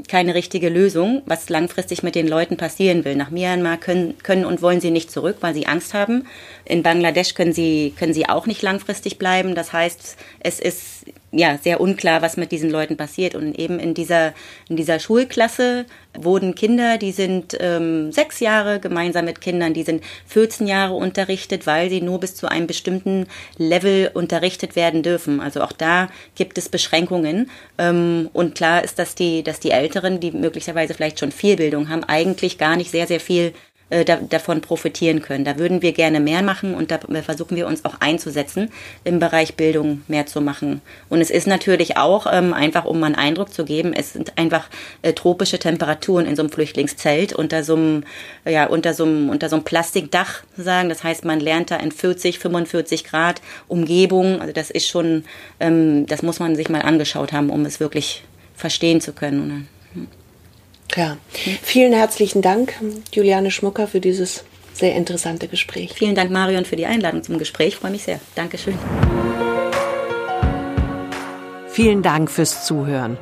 keine 0.09 0.35
richtige 0.35 0.69
Lösung, 0.69 1.23
was 1.27 1.49
langfristig 1.49 2.03
mit 2.03 2.15
den 2.15 2.29
Leuten 2.29 2.57
passieren 2.57 3.05
will. 3.05 3.17
Nach 3.17 3.31
Myanmar 3.31 3.79
können, 3.79 4.15
können 4.23 4.45
und 4.45 4.63
wollen 4.63 4.81
sie 4.81 4.91
nicht 4.91 5.11
zurück, 5.11 5.39
weil 5.41 5.55
sie 5.55 5.67
Angst 5.67 5.95
haben. 5.95 6.27
In 6.65 6.83
Bangladesch 6.83 7.35
können 7.35 7.53
sie, 7.53 7.95
können 7.99 8.15
sie 8.15 8.29
auch 8.29 8.47
nicht 8.47 8.63
langfristig 8.63 9.19
bleiben. 9.19 9.55
Das 9.55 9.73
heißt, 9.73 10.17
es 10.41 10.61
ist 10.61 11.05
ja 11.39 11.59
sehr 11.63 11.81
unklar, 11.81 12.23
was 12.23 12.37
mit 12.37 12.53
diesen 12.53 12.71
Leuten 12.71 12.97
passiert. 12.97 13.35
Und 13.35 13.59
eben 13.59 13.79
in 13.79 13.95
dieser, 13.95 14.35
in 14.69 14.77
dieser 14.77 14.99
Schulklasse 14.99 15.87
wurden 16.17 16.55
Kinder, 16.55 16.99
die 16.99 17.13
sind 17.13 17.57
ähm, 17.61 18.13
sechs 18.13 18.41
Jahre 18.41 18.81
gemeinsam 18.81 19.25
mit 19.25 19.41
Kindern, 19.41 19.75
die 19.75 19.83
sind 19.83 20.03
14 20.27 20.67
Jahre 20.67 20.95
unterrichtet, 20.95 21.67
weil 21.67 21.91
sie 21.91 22.01
nur 22.01 22.21
bis 22.21 22.35
zu 22.35 22.49
einem 22.49 22.67
bestimmten 22.67 23.27
Level 23.59 24.11
unterrichtet 24.15 24.77
werden 24.77 25.03
dürfen. 25.03 25.41
Also 25.41 25.63
auch 25.63 25.73
da 25.73 26.09
gibt 26.35 26.59
es 26.59 26.69
Beschränkungen. 26.69 27.51
Ähm, 27.79 28.31
und 28.33 28.55
klar 28.55 28.85
ist, 28.85 28.99
dass 28.99 29.15
die, 29.15 29.43
dass 29.43 29.61
die 29.61 29.71
Älteren, 29.71 30.21
die 30.21 30.31
möglicherweise 30.31 30.95
vielleicht 30.95 31.21
schon 31.21 31.33
viel 31.33 31.57
Bildung 31.57 31.89
haben, 31.89 32.05
eigentlich 32.05 32.59
gar 32.59 32.77
nicht 32.77 32.91
sehr, 32.91 33.07
sehr 33.07 33.21
viel 33.21 33.53
äh, 33.91 34.05
da, 34.05 34.17
davon 34.17 34.61
profitieren 34.61 35.21
können. 35.21 35.45
Da 35.45 35.59
würden 35.59 35.83
wir 35.83 35.93
gerne 35.93 36.21
mehr 36.21 36.43
machen 36.43 36.75
und 36.75 36.91
da 36.91 36.99
versuchen 37.23 37.57
wir 37.57 37.67
uns 37.67 37.85
auch 37.85 37.97
einzusetzen, 38.01 38.71
im 39.05 39.19
Bereich 39.19 39.57
Bildung 39.57 40.03
mehr 40.09 40.27
zu 40.27 40.41
machen. 40.41 40.81
Und 41.09 41.21
es 41.21 41.31
ist 41.31 41.47
natürlich 41.47 41.97
auch, 41.97 42.27
ähm, 42.31 42.55
einfach 42.55 42.87
um 42.87 42.99
mal 42.99 43.07
einen 43.07 43.15
Eindruck 43.15 43.53
zu 43.53 43.65
geben, 43.65 43.93
es 43.93 44.15
sind 44.15 44.39
einfach 44.39 44.69
äh, 45.03 45.13
tropische 45.13 45.59
Temperaturen 45.59 46.27
in 46.27 46.35
so 46.35 46.43
einem 46.43 46.51
Flüchtlingszelt 46.51 47.33
unter 47.35 47.63
so 47.63 47.77
einem, 47.77 48.05
ja, 48.47 48.67
unter 48.67 48.95
so 48.95 49.05
einem, 49.05 49.29
unter 49.29 49.49
so 49.49 49.57
einem 49.57 49.65
Plastikdach 49.65 50.43
sagen. 50.57 50.89
Das 50.89 51.05
heißt, 51.05 51.25
man 51.25 51.41
lernt 51.41 51.71
da 51.71 51.77
in 51.77 51.93
40, 51.93 52.39
45 52.39 53.05
Grad 53.05 53.43
Umgebung. 53.69 54.41
Also 54.41 54.53
das 54.53 54.71
ist 54.71 54.89
schon, 54.89 55.25
ähm, 55.61 56.07
das 56.07 56.23
muss 56.23 56.41
man 56.41 56.57
sich 56.57 56.69
mal 56.69 56.83
angeschaut 56.83 57.33
haben, 57.33 57.51
um 57.51 57.65
es 57.67 57.81
wirklich 57.81 58.25
verstehen 58.55 59.01
zu 59.01 59.13
können. 59.13 59.69
Ja, 60.97 61.17
vielen 61.63 61.93
herzlichen 61.93 62.43
Dank, 62.43 62.75
Juliane 63.13 63.51
Schmucker, 63.51 63.89
für 63.89 64.01
dieses 64.01 64.45
sehr 64.73 64.95
interessante 64.95 65.49
Gespräch. 65.49 65.93
Vielen 65.95 66.15
Dank, 66.15 66.31
Marion, 66.31 66.65
für 66.65 66.77
die 66.77 66.87
Einladung 66.87 67.23
zum 67.23 67.37
Gespräch. 67.39 67.69
Ich 67.69 67.77
freue 67.77 67.91
mich 67.91 68.05
sehr. 68.05 68.21
Dankeschön. 68.35 68.79
Vielen 71.69 72.03
Dank 72.03 72.31
fürs 72.31 72.65
Zuhören. 72.67 73.19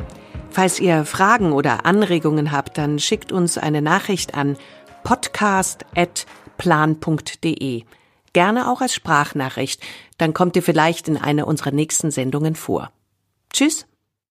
Falls 0.51 0.81
ihr 0.81 1.05
Fragen 1.07 1.53
oder 1.53 1.87
Anregungen 1.87 2.53
habt, 2.53 2.77
dann 2.77 2.99
schickt 2.99 3.33
uns 3.33 3.57
eine 3.57 3.81
Nachricht 3.81 4.35
an 4.35 4.59
podcast.plan.de. 5.05 7.85
Gerne 8.35 8.71
auch 8.71 8.83
als 8.83 8.95
Sprachnachricht. 8.95 9.83
Dann 10.19 10.35
kommt 10.35 10.57
ihr 10.57 10.63
vielleicht 10.63 11.09
in 11.09 11.17
einer 11.17 11.47
unserer 11.47 11.71
nächsten 11.71 12.11
Sendungen 12.11 12.55
vor. 12.55 12.93
Tschüss. 13.53 13.87